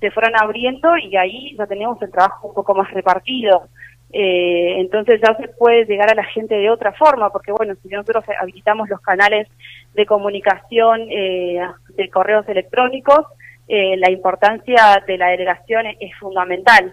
se 0.00 0.10
fueron 0.10 0.32
abriendo 0.36 0.96
y 0.98 1.16
ahí 1.16 1.56
ya 1.56 1.66
tenemos 1.66 2.00
el 2.02 2.10
trabajo 2.10 2.48
un 2.48 2.54
poco 2.54 2.74
más 2.74 2.90
repartido. 2.90 3.68
Eh, 4.12 4.80
entonces 4.80 5.20
ya 5.24 5.36
se 5.36 5.48
puede 5.48 5.84
llegar 5.84 6.10
a 6.10 6.14
la 6.14 6.24
gente 6.24 6.56
de 6.56 6.70
otra 6.70 6.92
forma, 6.92 7.30
porque 7.30 7.52
bueno, 7.52 7.74
si 7.82 7.88
nosotros 7.88 8.24
habilitamos 8.40 8.88
los 8.88 9.00
canales 9.00 9.48
de 9.94 10.06
comunicación 10.06 11.06
eh, 11.10 11.60
de 11.96 12.10
correos 12.10 12.48
electrónicos, 12.48 13.26
eh, 13.68 13.96
la 13.98 14.10
importancia 14.10 15.02
de 15.06 15.16
la 15.16 15.28
delegación 15.28 15.86
es 15.86 16.16
fundamental. 16.18 16.92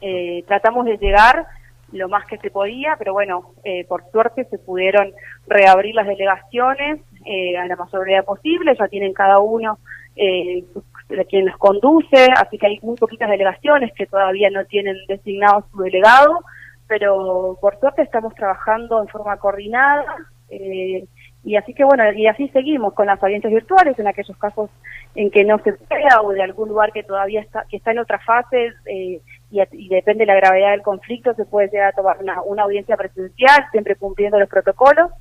Eh, 0.00 0.44
tratamos 0.46 0.86
de 0.86 0.98
llegar 0.98 1.46
lo 1.92 2.08
más 2.08 2.26
que 2.26 2.38
se 2.38 2.50
podía, 2.50 2.94
pero 2.96 3.12
bueno, 3.12 3.54
eh, 3.64 3.84
por 3.84 4.04
suerte 4.12 4.44
se 4.44 4.58
pudieron 4.58 5.12
reabrir 5.48 5.94
las 5.94 6.06
delegaciones 6.06 7.00
eh, 7.24 7.56
a 7.56 7.66
la 7.66 7.76
mayor 7.76 8.24
posible, 8.24 8.76
ya 8.78 8.86
tienen 8.86 9.12
cada 9.12 9.40
uno 9.40 9.78
eh, 11.08 11.24
quien 11.28 11.46
los 11.46 11.56
conduce, 11.56 12.28
así 12.36 12.58
que 12.58 12.66
hay 12.66 12.78
muy 12.82 12.96
poquitas 12.96 13.30
delegaciones 13.30 13.92
que 13.94 14.06
todavía 14.06 14.50
no 14.50 14.64
tienen 14.64 14.96
designado 15.08 15.64
su 15.70 15.82
delegado, 15.82 16.40
pero 16.86 17.58
por 17.60 17.78
suerte 17.78 18.02
estamos 18.02 18.34
trabajando 18.34 19.00
en 19.00 19.08
forma 19.08 19.36
coordinada 19.36 20.04
eh, 20.50 21.06
y 21.44 21.56
así 21.56 21.74
que 21.74 21.84
bueno, 21.84 22.10
y 22.12 22.26
así 22.26 22.48
seguimos 22.48 22.92
con 22.94 23.06
las 23.06 23.22
audiencias 23.22 23.52
virtuales 23.52 23.98
en 23.98 24.08
aquellos 24.08 24.36
casos 24.36 24.68
en 25.14 25.30
que 25.30 25.44
no 25.44 25.58
se 25.60 25.74
pueda 25.74 26.20
o 26.22 26.32
de 26.32 26.42
algún 26.42 26.68
lugar 26.68 26.92
que 26.92 27.04
todavía 27.04 27.40
está, 27.40 27.64
que 27.70 27.76
está 27.76 27.92
en 27.92 28.00
otra 28.00 28.18
fase 28.18 28.72
eh, 28.86 29.20
y, 29.50 29.60
y, 29.72 29.88
depende 29.88 30.22
de 30.22 30.32
la 30.32 30.40
gravedad 30.40 30.72
del 30.72 30.82
conflicto 30.82 31.34
se 31.34 31.44
puede 31.44 31.68
llegar 31.68 31.90
a 31.90 31.96
tomar 31.96 32.18
una, 32.20 32.42
una 32.42 32.64
audiencia 32.64 32.96
presencial, 32.96 33.64
siempre 33.70 33.94
cumpliendo 33.94 34.40
los 34.40 34.48
protocolos, 34.48 35.12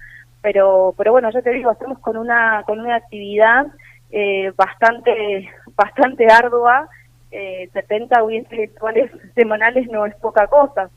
pero, 0.42 0.94
pero 0.98 1.12
bueno, 1.12 1.30
yo 1.32 1.42
te 1.42 1.52
digo, 1.52 1.72
estamos 1.72 2.00
con 2.00 2.18
una, 2.18 2.64
con 2.66 2.80
una 2.80 2.96
actividad 2.96 3.68
eh, 4.12 4.52
bastante, 4.56 5.50
bastante 5.76 6.28
ardua, 6.28 6.88
eh, 7.32 7.70
70 7.74 8.18
audiencias 8.18 8.60
virtuales 8.60 9.12
semanales 9.36 9.88
no 9.90 10.06
es 10.06 10.16
poca 10.16 10.48
cosa. 10.48 10.90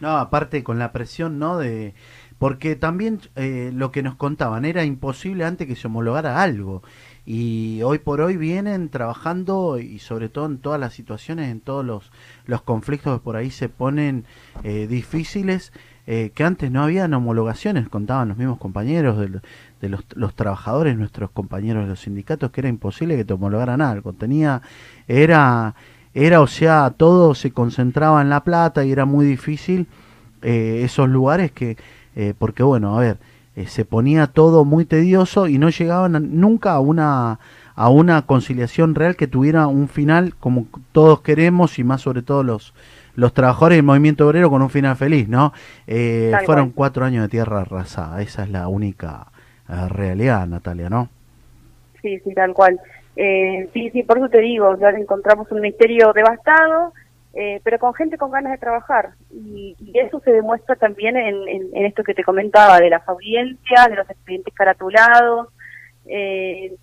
No, 0.00 0.18
aparte 0.18 0.62
con 0.62 0.78
la 0.78 0.92
presión, 0.92 1.38
¿no? 1.38 1.58
De 1.58 1.94
porque 2.38 2.76
también 2.76 3.20
eh, 3.36 3.70
lo 3.72 3.90
que 3.90 4.02
nos 4.02 4.16
contaban 4.16 4.64
era 4.64 4.84
imposible 4.84 5.44
antes 5.44 5.66
que 5.66 5.76
se 5.76 5.86
homologara 5.86 6.42
algo 6.42 6.82
y 7.24 7.80
hoy 7.82 7.98
por 7.98 8.20
hoy 8.20 8.36
vienen 8.36 8.90
trabajando 8.90 9.78
y 9.78 9.98
sobre 9.98 10.28
todo 10.28 10.46
en 10.46 10.58
todas 10.58 10.80
las 10.80 10.92
situaciones, 10.92 11.50
en 11.50 11.60
todos 11.60 11.84
los, 11.84 12.12
los 12.44 12.62
conflictos 12.62 13.18
que 13.18 13.24
por 13.24 13.36
ahí 13.36 13.50
se 13.50 13.68
ponen 13.68 14.26
eh, 14.62 14.86
difíciles, 14.86 15.72
eh, 16.06 16.32
que 16.34 16.44
antes 16.44 16.70
no 16.70 16.82
habían 16.82 17.14
homologaciones, 17.14 17.88
contaban 17.88 18.28
los 18.28 18.36
mismos 18.36 18.58
compañeros 18.58 19.16
de, 19.18 19.40
de 19.84 19.90
los, 19.90 20.04
los, 20.14 20.34
trabajadores, 20.34 20.96
nuestros 20.96 21.30
compañeros 21.30 21.84
de 21.84 21.90
los 21.90 22.00
sindicatos, 22.00 22.50
que 22.50 22.62
era 22.62 22.68
imposible 22.68 23.16
que 23.16 23.24
te 23.24 23.34
homologaran 23.34 23.80
algo, 23.80 24.12
tenía, 24.12 24.62
era, 25.06 25.74
era 26.14 26.40
o 26.40 26.46
sea, 26.46 26.94
todo 26.96 27.34
se 27.34 27.50
concentraba 27.50 28.22
en 28.22 28.30
La 28.30 28.44
Plata 28.44 28.84
y 28.84 28.92
era 28.92 29.04
muy 29.04 29.26
difícil 29.26 29.86
eh, 30.42 30.82
esos 30.84 31.08
lugares 31.08 31.52
que, 31.52 31.76
eh, 32.16 32.34
porque 32.38 32.62
bueno, 32.62 32.96
a 32.96 33.00
ver, 33.00 33.18
eh, 33.56 33.66
se 33.66 33.84
ponía 33.84 34.26
todo 34.26 34.64
muy 34.64 34.84
tedioso 34.84 35.46
y 35.46 35.58
no 35.58 35.68
llegaban 35.68 36.40
nunca 36.40 36.72
a 36.72 36.80
una 36.80 37.38
a 37.76 37.88
una 37.88 38.22
conciliación 38.22 38.94
real 38.94 39.16
que 39.16 39.26
tuviera 39.26 39.66
un 39.66 39.88
final 39.88 40.34
como 40.36 40.66
todos 40.92 41.22
queremos 41.22 41.78
y 41.80 41.84
más 41.84 42.02
sobre 42.02 42.22
todo 42.22 42.44
los 42.44 42.72
los 43.16 43.32
trabajadores 43.32 43.76
del 43.76 43.84
movimiento 43.84 44.26
obrero 44.26 44.50
con 44.50 44.62
un 44.62 44.70
final 44.70 44.96
feliz, 44.96 45.28
¿no? 45.28 45.52
Eh, 45.86 46.32
fueron 46.46 46.70
cuatro 46.70 47.04
años 47.04 47.22
de 47.22 47.28
tierra 47.28 47.60
arrasada, 47.60 48.22
esa 48.22 48.42
es 48.42 48.50
la 48.50 48.66
única 48.68 49.28
realidad, 49.88 50.46
Natalia, 50.46 50.88
¿no? 50.88 51.08
Sí, 52.02 52.18
sí, 52.20 52.34
tal 52.34 52.52
cual. 52.52 52.80
Eh, 53.16 53.68
sí, 53.72 53.90
sí, 53.90 54.02
por 54.02 54.18
eso 54.18 54.28
te 54.28 54.40
digo, 54.40 54.76
ya 54.78 54.90
encontramos 54.90 55.50
un 55.50 55.60
ministerio 55.60 56.12
devastado, 56.12 56.92
eh, 57.32 57.60
pero 57.64 57.78
con 57.78 57.94
gente 57.94 58.18
con 58.18 58.30
ganas 58.30 58.52
de 58.52 58.58
trabajar. 58.58 59.10
Y, 59.30 59.76
y 59.80 59.98
eso 59.98 60.20
se 60.20 60.32
demuestra 60.32 60.76
también 60.76 61.16
en, 61.16 61.48
en, 61.48 61.86
esto 61.86 62.02
que 62.04 62.14
te 62.14 62.24
comentaba, 62.24 62.78
de 62.78 62.90
las 62.90 63.06
audiencias, 63.08 63.88
de 63.88 63.96
los 63.96 64.08
expedientes 64.10 64.54
caratulados. 64.54 65.48
Eh, 66.06 66.74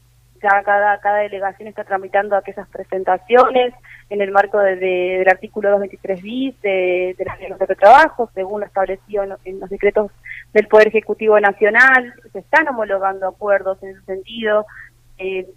ya 0.42 0.64
cada, 0.64 1.00
cada 1.00 1.20
delegación 1.20 1.68
está 1.68 1.84
tramitando 1.84 2.36
aquellas 2.36 2.68
presentaciones 2.70 3.76
en 4.10 4.22
el 4.22 4.32
marco 4.32 4.58
de, 4.60 4.76
de, 4.76 5.18
del 5.20 5.30
artículo 5.30 5.70
223 5.70 6.22
bis 6.24 6.62
de, 6.62 7.16
de 7.18 7.26
las 7.26 7.40
reglas 7.40 7.60
de 7.60 7.76
trabajo, 7.76 8.30
según 8.34 8.62
lo 8.62 8.66
establecido 8.66 9.24
en, 9.24 9.34
en 9.46 9.60
los 9.60 9.70
decretos 9.70 10.12
del 10.54 10.68
Poder 10.68 10.88
Ejecutivo 10.88 11.40
Nacional. 11.40 12.14
Se 12.32 12.40
están 12.40 12.68
homologando 12.68 13.28
acuerdos 13.28 13.82
en 13.84 13.90
ese 13.90 14.02
sentido. 14.06 14.66
Eh, 15.18 15.48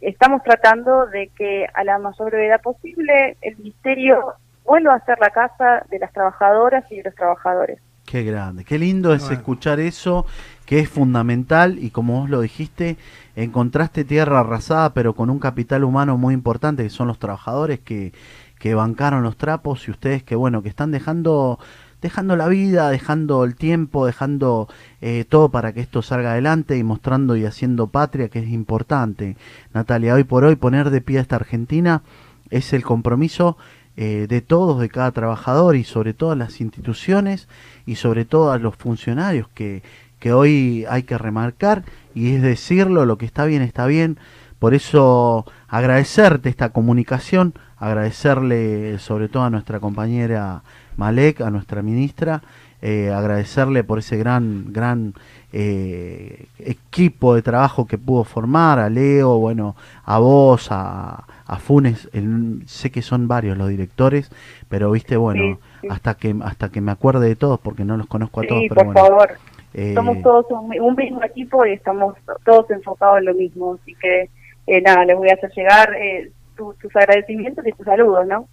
estamos 0.00 0.42
tratando 0.42 1.06
de 1.06 1.28
que 1.28 1.66
a 1.72 1.84
la 1.84 1.98
mayor 1.98 2.30
brevedad 2.30 2.60
posible 2.60 3.36
el 3.40 3.56
Ministerio 3.58 4.34
vuelva 4.64 4.94
a 4.94 5.04
ser 5.04 5.18
la 5.20 5.30
casa 5.30 5.86
de 5.90 5.98
las 5.98 6.12
trabajadoras 6.12 6.84
y 6.90 6.96
de 6.96 7.04
los 7.04 7.14
trabajadores. 7.14 7.78
Qué 8.04 8.22
grande, 8.22 8.64
qué 8.64 8.78
lindo 8.78 9.12
es 9.12 9.22
bueno. 9.22 9.36
escuchar 9.36 9.80
eso, 9.80 10.26
que 10.64 10.78
es 10.78 10.88
fundamental 10.88 11.76
y 11.80 11.90
como 11.90 12.20
vos 12.20 12.30
lo 12.30 12.40
dijiste, 12.40 12.96
encontraste 13.34 14.04
tierra 14.04 14.40
arrasada 14.40 14.94
pero 14.94 15.14
con 15.14 15.28
un 15.28 15.40
capital 15.40 15.82
humano 15.82 16.16
muy 16.16 16.32
importante 16.32 16.84
que 16.84 16.90
son 16.90 17.08
los 17.08 17.18
trabajadores 17.18 17.80
que, 17.80 18.12
que 18.60 18.74
bancaron 18.76 19.24
los 19.24 19.36
trapos 19.36 19.88
y 19.88 19.90
ustedes 19.90 20.22
que 20.22 20.36
bueno, 20.36 20.62
que 20.62 20.68
están 20.68 20.92
dejando 20.92 21.58
dejando 22.06 22.36
la 22.36 22.48
vida, 22.48 22.88
dejando 22.90 23.44
el 23.44 23.54
tiempo, 23.54 24.06
dejando 24.06 24.68
eh, 25.00 25.24
todo 25.28 25.48
para 25.50 25.72
que 25.72 25.80
esto 25.80 26.02
salga 26.02 26.32
adelante 26.32 26.76
y 26.78 26.82
mostrando 26.82 27.36
y 27.36 27.44
haciendo 27.44 27.88
patria, 27.88 28.28
que 28.28 28.38
es 28.38 28.48
importante. 28.48 29.36
Natalia, 29.74 30.14
hoy 30.14 30.24
por 30.24 30.44
hoy 30.44 30.56
poner 30.56 30.90
de 30.90 31.00
pie 31.00 31.18
a 31.18 31.22
esta 31.22 31.36
Argentina 31.36 32.02
es 32.50 32.72
el 32.72 32.84
compromiso 32.84 33.56
eh, 33.96 34.26
de 34.28 34.40
todos, 34.40 34.80
de 34.80 34.88
cada 34.88 35.10
trabajador 35.10 35.74
y 35.74 35.84
sobre 35.84 36.14
todo 36.14 36.34
las 36.34 36.60
instituciones 36.60 37.48
y 37.86 37.96
sobre 37.96 38.24
todo 38.24 38.52
a 38.52 38.58
los 38.58 38.76
funcionarios 38.76 39.48
que, 39.54 39.82
que 40.18 40.32
hoy 40.32 40.84
hay 40.88 41.02
que 41.02 41.18
remarcar 41.18 41.84
y 42.14 42.34
es 42.34 42.42
decirlo, 42.42 43.04
lo 43.04 43.18
que 43.18 43.26
está 43.26 43.44
bien 43.46 43.62
está 43.62 43.86
bien. 43.86 44.18
Por 44.58 44.74
eso 44.74 45.44
agradecerte 45.68 46.48
esta 46.48 46.70
comunicación, 46.70 47.54
agradecerle 47.78 48.98
sobre 48.98 49.28
todo 49.28 49.44
a 49.44 49.50
nuestra 49.50 49.80
compañera 49.80 50.62
Malek, 50.96 51.40
a 51.42 51.50
nuestra 51.50 51.82
ministra, 51.82 52.42
eh, 52.82 53.10
agradecerle 53.10 53.84
por 53.84 53.98
ese 53.98 54.16
gran, 54.16 54.72
gran 54.72 55.14
eh, 55.52 56.46
equipo 56.58 57.34
de 57.34 57.42
trabajo 57.42 57.86
que 57.86 57.98
pudo 57.98 58.24
formar, 58.24 58.78
a 58.78 58.88
Leo, 58.90 59.38
bueno, 59.38 59.76
a 60.04 60.18
vos, 60.18 60.68
a, 60.70 61.24
a 61.46 61.56
Funes, 61.58 62.08
el, 62.12 62.62
sé 62.66 62.90
que 62.90 63.02
son 63.02 63.28
varios 63.28 63.56
los 63.56 63.68
directores, 63.68 64.30
pero 64.68 64.90
viste, 64.90 65.16
bueno, 65.16 65.42
sí, 65.42 65.58
sí. 65.82 65.88
hasta 65.90 66.14
que 66.14 66.34
hasta 66.42 66.70
que 66.70 66.80
me 66.80 66.92
acuerde 66.92 67.28
de 67.28 67.36
todos, 67.36 67.60
porque 67.60 67.84
no 67.84 67.96
los 67.96 68.06
conozco 68.06 68.40
a 68.40 68.42
sí, 68.42 68.48
todos, 68.48 68.62
pero 68.68 68.74
por 68.74 68.84
bueno. 68.86 69.00
favor. 69.00 69.38
Eh, 69.74 69.92
Somos 69.94 70.22
todos 70.22 70.46
un, 70.50 70.80
un, 70.80 70.94
mismo 70.94 71.22
equipo 71.22 71.66
y 71.66 71.72
estamos 71.72 72.14
todos 72.44 72.70
enfocados 72.70 73.18
en 73.18 73.26
lo 73.26 73.34
mismo, 73.34 73.78
así 73.80 73.94
que 73.94 74.30
eh, 74.66 74.80
nada, 74.80 75.04
les 75.04 75.16
voy 75.16 75.28
a 75.28 75.34
hacer 75.34 75.50
llegar 75.54 75.94
eh, 75.94 76.30
tu, 76.56 76.74
tus 76.74 76.94
agradecimientos 76.96 77.66
y 77.66 77.72
tus 77.72 77.84
saludos, 77.84 78.26
¿no? 78.26 78.48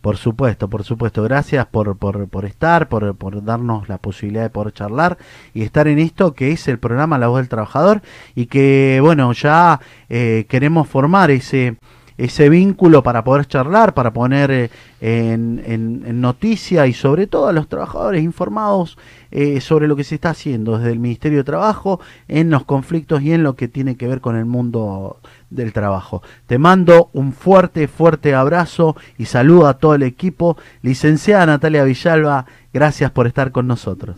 Por 0.00 0.16
supuesto, 0.16 0.68
por 0.68 0.84
supuesto. 0.84 1.22
Gracias 1.24 1.66
por, 1.66 1.98
por, 1.98 2.28
por 2.28 2.44
estar, 2.44 2.88
por, 2.88 3.16
por, 3.16 3.44
darnos 3.44 3.88
la 3.88 3.98
posibilidad 3.98 4.44
de 4.44 4.50
poder 4.50 4.72
charlar 4.72 5.18
y 5.54 5.62
estar 5.62 5.88
en 5.88 5.98
esto 5.98 6.34
que 6.34 6.52
es 6.52 6.68
el 6.68 6.78
programa 6.78 7.18
La 7.18 7.26
Voz 7.26 7.40
del 7.40 7.48
Trabajador 7.48 8.00
y 8.36 8.46
que, 8.46 9.00
bueno, 9.02 9.32
ya 9.32 9.80
eh, 10.08 10.46
queremos 10.48 10.88
formar 10.88 11.32
ese 11.32 11.76
ese 12.18 12.48
vínculo 12.48 13.04
para 13.04 13.22
poder 13.22 13.46
charlar, 13.46 13.94
para 13.94 14.12
poner 14.12 14.50
eh, 14.50 14.70
en, 15.00 15.62
en, 15.64 16.02
en, 16.04 16.20
noticia 16.20 16.86
y 16.88 16.92
sobre 16.92 17.28
todo 17.28 17.46
a 17.46 17.52
los 17.52 17.68
trabajadores 17.68 18.24
informados 18.24 18.98
eh, 19.30 19.60
sobre 19.60 19.86
lo 19.86 19.94
que 19.94 20.02
se 20.02 20.16
está 20.16 20.30
haciendo 20.30 20.78
desde 20.78 20.92
el 20.92 20.98
Ministerio 20.98 21.38
de 21.38 21.44
Trabajo 21.44 22.00
en 22.26 22.50
los 22.50 22.64
conflictos 22.64 23.22
y 23.22 23.32
en 23.32 23.44
lo 23.44 23.54
que 23.54 23.68
tiene 23.68 23.96
que 23.96 24.08
ver 24.08 24.20
con 24.20 24.36
el 24.36 24.46
mundo 24.46 25.18
del 25.48 25.72
trabajo. 25.72 26.22
Te 26.48 26.58
mando 26.58 27.08
un 27.12 27.32
fuerte, 27.32 27.86
fuerte 27.86 28.34
abrazo 28.34 28.96
y 29.16 29.26
saludo 29.26 29.68
a 29.68 29.78
todo 29.78 29.94
el 29.94 30.02
equipo. 30.02 30.56
Licenciada 30.82 31.46
Natalia 31.46 31.84
Villalba, 31.84 32.46
gracias 32.72 33.12
por 33.12 33.28
estar 33.28 33.52
con 33.52 33.68
nosotros. 33.68 34.16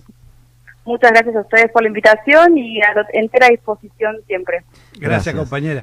Muchas 0.86 1.12
gracias 1.12 1.36
a 1.36 1.40
ustedes 1.40 1.70
por 1.70 1.82
la 1.82 1.88
invitación 1.88 2.56
y 2.56 2.80
a 2.80 2.94
entera 3.12 3.48
disposición 3.48 4.16
siempre. 4.26 4.64
Gracias, 4.92 5.00
gracias. 5.00 5.34
compañera 5.34 5.82